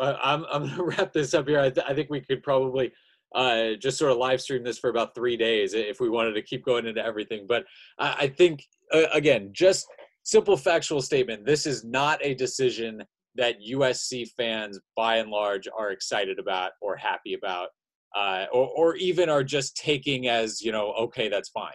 am 0.00 0.16
I'm, 0.22 0.46
I'm 0.52 0.62
going 0.62 0.74
to 0.76 0.84
wrap 0.84 1.12
this 1.12 1.34
up 1.34 1.48
here. 1.48 1.60
I, 1.60 1.70
th- 1.70 1.86
I 1.88 1.94
think 1.94 2.10
we 2.10 2.20
could 2.20 2.42
probably 2.42 2.92
uh, 3.34 3.74
just 3.80 3.98
sort 3.98 4.12
of 4.12 4.18
live 4.18 4.40
stream 4.40 4.62
this 4.62 4.78
for 4.78 4.90
about 4.90 5.14
three 5.14 5.36
days 5.36 5.74
if 5.74 6.00
we 6.00 6.08
wanted 6.08 6.34
to 6.34 6.42
keep 6.42 6.64
going 6.64 6.86
into 6.86 7.04
everything. 7.04 7.46
But 7.48 7.64
I, 7.98 8.14
I 8.20 8.28
think, 8.28 8.64
uh, 8.92 9.06
again, 9.12 9.50
just 9.52 9.86
simple 10.22 10.56
factual 10.56 11.02
statement 11.02 11.44
this 11.44 11.66
is 11.66 11.84
not 11.84 12.18
a 12.22 12.34
decision 12.34 13.02
that 13.36 13.56
USC 13.68 14.28
fans, 14.36 14.78
by 14.96 15.16
and 15.16 15.30
large, 15.30 15.68
are 15.76 15.90
excited 15.90 16.38
about 16.38 16.72
or 16.80 16.96
happy 16.96 17.34
about, 17.34 17.68
uh, 18.16 18.46
or, 18.52 18.68
or 18.76 18.96
even 18.96 19.28
are 19.28 19.42
just 19.42 19.76
taking 19.76 20.28
as, 20.28 20.62
you 20.62 20.70
know, 20.70 20.92
okay, 20.92 21.28
that's 21.28 21.48
fine. 21.48 21.72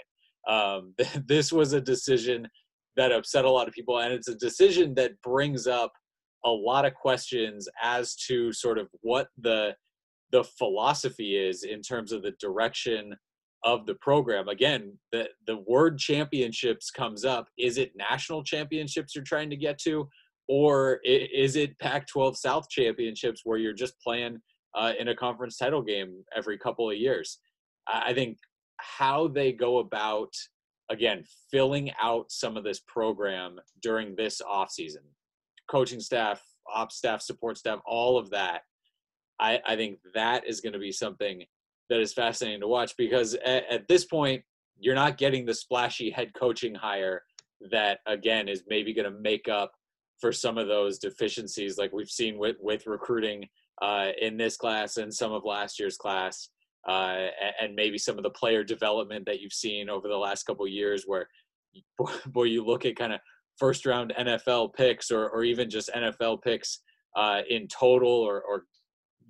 Um, 0.47 0.93
this 1.27 1.51
was 1.51 1.73
a 1.73 1.81
decision 1.81 2.47
that 2.95 3.11
upset 3.11 3.45
a 3.45 3.49
lot 3.49 3.67
of 3.67 3.73
people, 3.73 3.99
and 3.99 4.13
it's 4.13 4.29
a 4.29 4.35
decision 4.35 4.93
that 4.95 5.21
brings 5.21 5.67
up 5.67 5.91
a 6.45 6.49
lot 6.49 6.85
of 6.85 6.93
questions 6.93 7.67
as 7.81 8.15
to 8.15 8.53
sort 8.53 8.77
of 8.77 8.87
what 9.01 9.27
the 9.37 9.75
the 10.31 10.43
philosophy 10.43 11.35
is 11.35 11.63
in 11.63 11.81
terms 11.81 12.11
of 12.11 12.21
the 12.21 12.33
direction 12.39 13.15
of 13.63 13.85
the 13.85 13.95
program. 13.95 14.47
Again, 14.47 14.97
the 15.11 15.29
the 15.47 15.57
word 15.67 15.97
championships 15.97 16.91
comes 16.91 17.25
up. 17.25 17.47
Is 17.57 17.77
it 17.77 17.91
national 17.95 18.43
championships 18.43 19.15
you're 19.15 19.23
trying 19.23 19.49
to 19.49 19.57
get 19.57 19.77
to, 19.79 20.07
or 20.47 20.99
is 21.03 21.55
it 21.55 21.77
Pac-12 21.79 22.37
South 22.37 22.69
championships 22.69 23.41
where 23.43 23.57
you're 23.57 23.73
just 23.73 23.99
playing 24.01 24.39
uh, 24.75 24.93
in 24.99 25.09
a 25.09 25.15
conference 25.15 25.57
title 25.57 25.81
game 25.81 26.23
every 26.35 26.57
couple 26.57 26.89
of 26.89 26.97
years? 26.97 27.39
I 27.87 28.13
think 28.13 28.37
how 28.77 29.27
they 29.27 29.51
go 29.51 29.79
about 29.79 30.31
again 30.89 31.23
filling 31.51 31.91
out 32.01 32.31
some 32.31 32.55
of 32.55 32.63
this 32.63 32.79
program 32.87 33.59
during 33.81 34.15
this 34.15 34.41
off 34.41 34.71
season 34.71 35.03
coaching 35.69 35.99
staff, 35.99 36.41
ops 36.73 36.95
staff, 36.95 37.21
support 37.21 37.57
staff, 37.57 37.79
all 37.85 38.17
of 38.17 38.29
that. 38.31 38.61
I, 39.39 39.59
I 39.65 39.75
think 39.75 39.99
that 40.13 40.47
is 40.47 40.61
going 40.61 40.73
to 40.73 40.79
be 40.79 40.91
something 40.91 41.43
that 41.89 41.99
is 41.99 42.13
fascinating 42.13 42.61
to 42.61 42.67
watch 42.67 42.95
because 42.97 43.35
at, 43.35 43.63
at 43.71 43.87
this 43.87 44.05
point, 44.05 44.43
you're 44.79 44.95
not 44.95 45.17
getting 45.17 45.45
the 45.45 45.53
splashy 45.53 46.09
head 46.09 46.33
coaching 46.33 46.73
hire 46.73 47.23
that, 47.71 47.99
again, 48.05 48.47
is 48.47 48.63
maybe 48.67 48.93
going 48.93 49.11
to 49.11 49.19
make 49.19 49.49
up 49.49 49.71
for 50.19 50.31
some 50.31 50.57
of 50.57 50.67
those 50.67 50.99
deficiencies 50.99 51.77
like 51.77 51.91
we've 51.93 52.09
seen 52.09 52.37
with, 52.37 52.57
with 52.61 52.87
recruiting 52.87 53.45
uh, 53.81 54.09
in 54.21 54.37
this 54.37 54.57
class 54.57 54.97
and 54.97 55.13
some 55.13 55.31
of 55.31 55.43
last 55.45 55.79
year's 55.79 55.97
class. 55.97 56.49
Uh, 56.87 57.27
and 57.61 57.75
maybe 57.75 57.97
some 57.97 58.17
of 58.17 58.23
the 58.23 58.29
player 58.29 58.63
development 58.63 59.25
that 59.25 59.41
you've 59.41 59.53
seen 59.53 59.89
over 59.89 60.07
the 60.07 60.15
last 60.15 60.43
couple 60.43 60.65
years 60.65 61.03
where 61.05 61.27
boy, 62.27 62.43
you 62.43 62.65
look 62.65 62.85
at 62.85 62.95
kind 62.95 63.13
of 63.13 63.19
first 63.59 63.85
round 63.85 64.13
NFL 64.17 64.73
picks 64.73 65.11
or, 65.11 65.29
or 65.29 65.43
even 65.43 65.69
just 65.69 65.89
NFL 65.95 66.41
picks 66.41 66.79
uh, 67.15 67.41
in 67.49 67.67
total 67.67 68.09
or, 68.09 68.41
or 68.41 68.63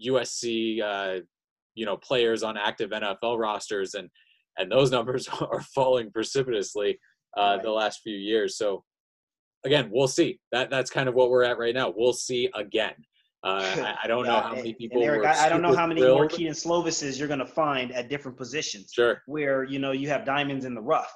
USC, 0.05 0.81
uh, 0.81 1.21
you 1.75 1.85
know, 1.85 1.97
players 1.97 2.43
on 2.43 2.57
active 2.57 2.91
NFL 2.91 3.39
rosters. 3.39 3.95
And, 3.95 4.09
and 4.57 4.71
those 4.71 4.91
numbers 4.97 5.27
are 5.27 5.61
falling 5.73 6.11
precipitously 6.11 6.99
uh, 7.37 7.57
the 7.57 7.71
last 7.71 8.01
few 8.03 8.15
years. 8.15 8.57
So 8.57 8.83
again, 9.65 9.89
we'll 9.91 10.07
see 10.07 10.39
that 10.51 10.69
that's 10.69 10.89
kind 10.89 11.09
of 11.09 11.15
what 11.15 11.29
we're 11.29 11.43
at 11.43 11.57
right 11.57 11.75
now. 11.75 11.93
We'll 11.95 12.13
see 12.13 12.49
again. 12.55 12.93
Uh, 13.43 13.95
I, 14.03 14.07
don't 14.07 14.25
yeah, 14.25 14.31
know 14.31 14.39
how 14.41 14.55
many 14.55 14.73
people. 14.73 15.01
Erik, 15.01 15.25
I, 15.25 15.45
I, 15.45 15.49
don't 15.49 15.61
know 15.61 15.75
how 15.75 15.87
many 15.87 16.01
thrilled. 16.01 16.17
more 16.17 16.27
Kedon 16.27 16.53
Slovises 16.53 17.17
you're 17.17 17.27
going 17.27 17.39
to 17.39 17.45
find 17.45 17.91
at 17.93 18.09
different 18.09 18.37
positions. 18.37 18.91
Sure. 18.93 19.21
Where 19.27 19.63
you 19.63 19.79
know 19.79 19.91
you 19.91 20.09
have 20.09 20.25
diamonds 20.25 20.65
in 20.65 20.75
the 20.75 20.81
rough. 20.81 21.11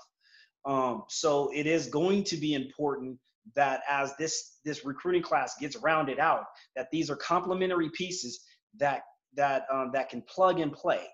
Um, 0.66 1.04
so 1.10 1.52
it 1.54 1.68
is 1.68 1.88
going 1.88 2.24
to 2.26 2.38
be 2.38 2.54
important 2.54 3.18
that 3.56 3.82
as 3.90 4.16
this 4.18 4.58
this 4.64 4.86
recruiting 4.86 5.22
class 5.22 5.56
gets 5.60 5.76
rounded 5.78 6.20
out, 6.20 6.46
that 6.76 6.90
these 6.92 7.10
are 7.10 7.16
complementary 7.18 7.90
pieces 7.90 8.42
that 8.78 9.02
that 9.36 9.66
um, 9.72 9.92
that 9.94 10.10
can 10.10 10.22
plug 10.22 10.60
and 10.60 10.72
play. 10.72 11.06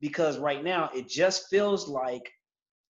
Because 0.00 0.38
right 0.38 0.62
now 0.62 0.90
it 0.94 1.08
just 1.08 1.48
feels 1.48 1.88
like 1.88 2.30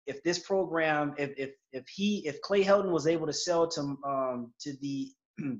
if 0.06 0.22
this 0.22 0.38
program, 0.38 1.14
if 1.16 1.32
if 1.36 1.50
if 1.72 1.88
he 1.88 2.26
if 2.26 2.40
Clay 2.42 2.64
Helton 2.64 2.90
was 2.90 3.06
able 3.06 3.26
to 3.26 3.32
sell 3.32 3.68
to 3.68 3.80
um, 4.04 4.52
to 4.60 4.74
the 4.80 5.10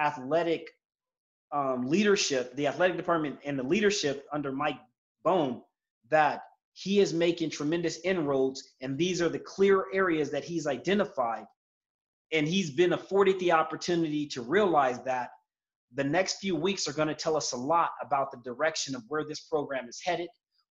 athletic 0.00 0.68
um, 1.52 1.88
leadership, 1.88 2.54
the 2.56 2.66
athletic 2.66 2.96
department 2.96 3.38
and 3.44 3.58
the 3.58 3.62
leadership 3.62 4.26
under 4.32 4.52
Mike 4.52 4.78
Bohn, 5.22 5.62
that 6.10 6.42
he 6.80 6.98
is 6.98 7.12
making 7.12 7.50
tremendous 7.50 7.98
inroads, 8.04 8.72
and 8.80 8.96
these 8.96 9.20
are 9.20 9.28
the 9.28 9.38
clear 9.38 9.84
areas 9.92 10.30
that 10.30 10.42
he's 10.42 10.66
identified. 10.66 11.44
And 12.32 12.48
he's 12.48 12.70
been 12.70 12.94
afforded 12.94 13.38
the 13.38 13.52
opportunity 13.52 14.26
to 14.28 14.40
realize 14.40 14.98
that 15.02 15.28
the 15.94 16.04
next 16.04 16.38
few 16.40 16.56
weeks 16.56 16.88
are 16.88 16.94
going 16.94 17.08
to 17.08 17.14
tell 17.14 17.36
us 17.36 17.52
a 17.52 17.56
lot 17.56 17.90
about 18.00 18.30
the 18.30 18.38
direction 18.38 18.94
of 18.94 19.02
where 19.08 19.24
this 19.24 19.40
program 19.40 19.90
is 19.90 20.00
headed, 20.02 20.28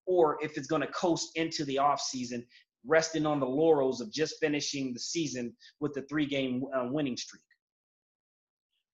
or 0.08 0.40
if 0.42 0.58
it's 0.58 0.66
going 0.66 0.82
to 0.82 0.88
coast 0.88 1.30
into 1.36 1.64
the 1.66 1.76
offseason, 1.76 2.44
resting 2.88 3.28
on 3.28 3.40
the 3.40 3.46
laurels 3.46 4.02
of 4.02 4.12
just 4.12 4.34
finishing 4.42 4.94
the 4.94 5.00
season 5.00 5.54
with 5.80 5.94
the 5.94 6.02
three 6.04 6.26
game 6.26 6.64
uh, 6.76 6.88
winning 6.90 7.18
streak. 7.18 7.44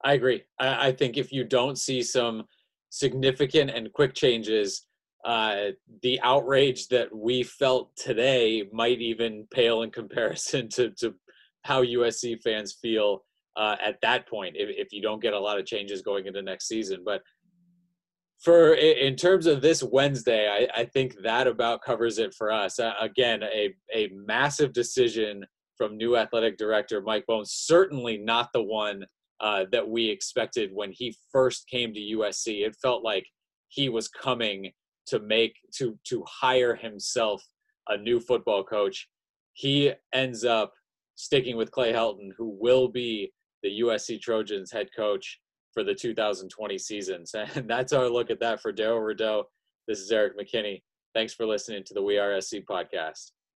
I 0.03 0.15
agree. 0.15 0.43
I, 0.59 0.87
I 0.87 0.91
think 0.91 1.15
if 1.15 1.31
you 1.31 1.45
don't 1.45 1.77
see 1.77 2.03
some 2.03 2.43
significant 2.89 3.71
and 3.71 3.93
quick 3.93 4.15
changes, 4.15 4.85
uh, 5.25 5.71
the 6.03 6.21
outrage 6.21 6.87
that 6.89 7.13
we 7.13 7.43
felt 7.43 7.95
today 7.97 8.63
might 8.71 9.01
even 9.01 9.47
pale 9.51 9.81
in 9.81 9.91
comparison 10.01 10.69
to, 10.69 10.91
to 10.91 11.13
how 11.63 11.83
USC 11.83 12.41
fans 12.41 12.77
feel 12.81 13.23
uh, 13.57 13.75
at 13.83 13.97
that 14.01 14.27
point 14.29 14.55
if, 14.57 14.69
if 14.69 14.91
you 14.91 15.01
don't 15.01 15.21
get 15.21 15.33
a 15.33 15.39
lot 15.39 15.59
of 15.59 15.65
changes 15.65 16.01
going 16.01 16.27
into 16.27 16.41
next 16.41 16.67
season. 16.67 17.01
But 17.03 17.21
for 18.43 18.73
in 18.73 19.15
terms 19.15 19.47
of 19.47 19.61
this 19.61 19.81
Wednesday, 19.81 20.47
I, 20.47 20.81
I 20.81 20.85
think 20.85 21.15
that 21.23 21.47
about 21.47 21.81
covers 21.81 22.19
it 22.19 22.33
for 22.33 22.51
us. 22.51 22.79
Uh, 22.79 22.93
again, 22.99 23.41
a, 23.43 23.73
a 23.93 24.09
massive 24.13 24.73
decision 24.73 25.43
from 25.77 25.97
new 25.97 26.15
athletic 26.15 26.57
director 26.57 27.01
Mike 27.01 27.25
Bones. 27.25 27.51
Certainly 27.51 28.17
not 28.17 28.49
the 28.53 28.61
one 28.61 29.05
uh, 29.39 29.65
that 29.71 29.87
we 29.87 30.07
expected 30.07 30.69
when 30.73 30.91
he 30.91 31.15
first 31.31 31.67
came 31.67 31.93
to 31.93 31.99
USC. 31.99 32.65
It 32.65 32.75
felt 32.81 33.03
like 33.03 33.25
he 33.69 33.89
was 33.89 34.07
coming 34.07 34.71
to 35.07 35.19
make 35.19 35.55
to 35.77 35.97
to 36.05 36.23
hire 36.27 36.75
himself 36.75 37.43
a 37.89 37.97
new 37.97 38.19
football 38.19 38.63
coach. 38.63 39.07
He 39.53 39.93
ends 40.13 40.43
up 40.43 40.73
sticking 41.15 41.55
with 41.55 41.71
Clay 41.71 41.93
Helton, 41.93 42.29
who 42.37 42.57
will 42.59 42.87
be 42.87 43.31
the 43.63 43.79
USC 43.81 44.21
Trojans 44.21 44.71
head 44.71 44.89
coach 44.95 45.39
for 45.73 45.83
the 45.83 45.93
2020 45.93 46.77
seasons. 46.77 47.33
And 47.55 47.69
that's 47.69 47.93
our 47.93 48.09
look 48.09 48.29
at 48.29 48.39
that 48.39 48.61
for 48.61 48.71
Darrell 48.71 49.01
Rideaux. 49.01 49.45
This 49.87 49.99
is 49.99 50.11
Erik 50.11 50.37
McKinney. 50.37 50.81
Thanks 51.13 51.33
for 51.33 51.45
listening 51.45 51.83
to 51.85 51.93
the 51.93 52.01
We 52.01 52.17
Are 52.17 52.39
SC 52.41 52.57
podcast. 52.69 53.31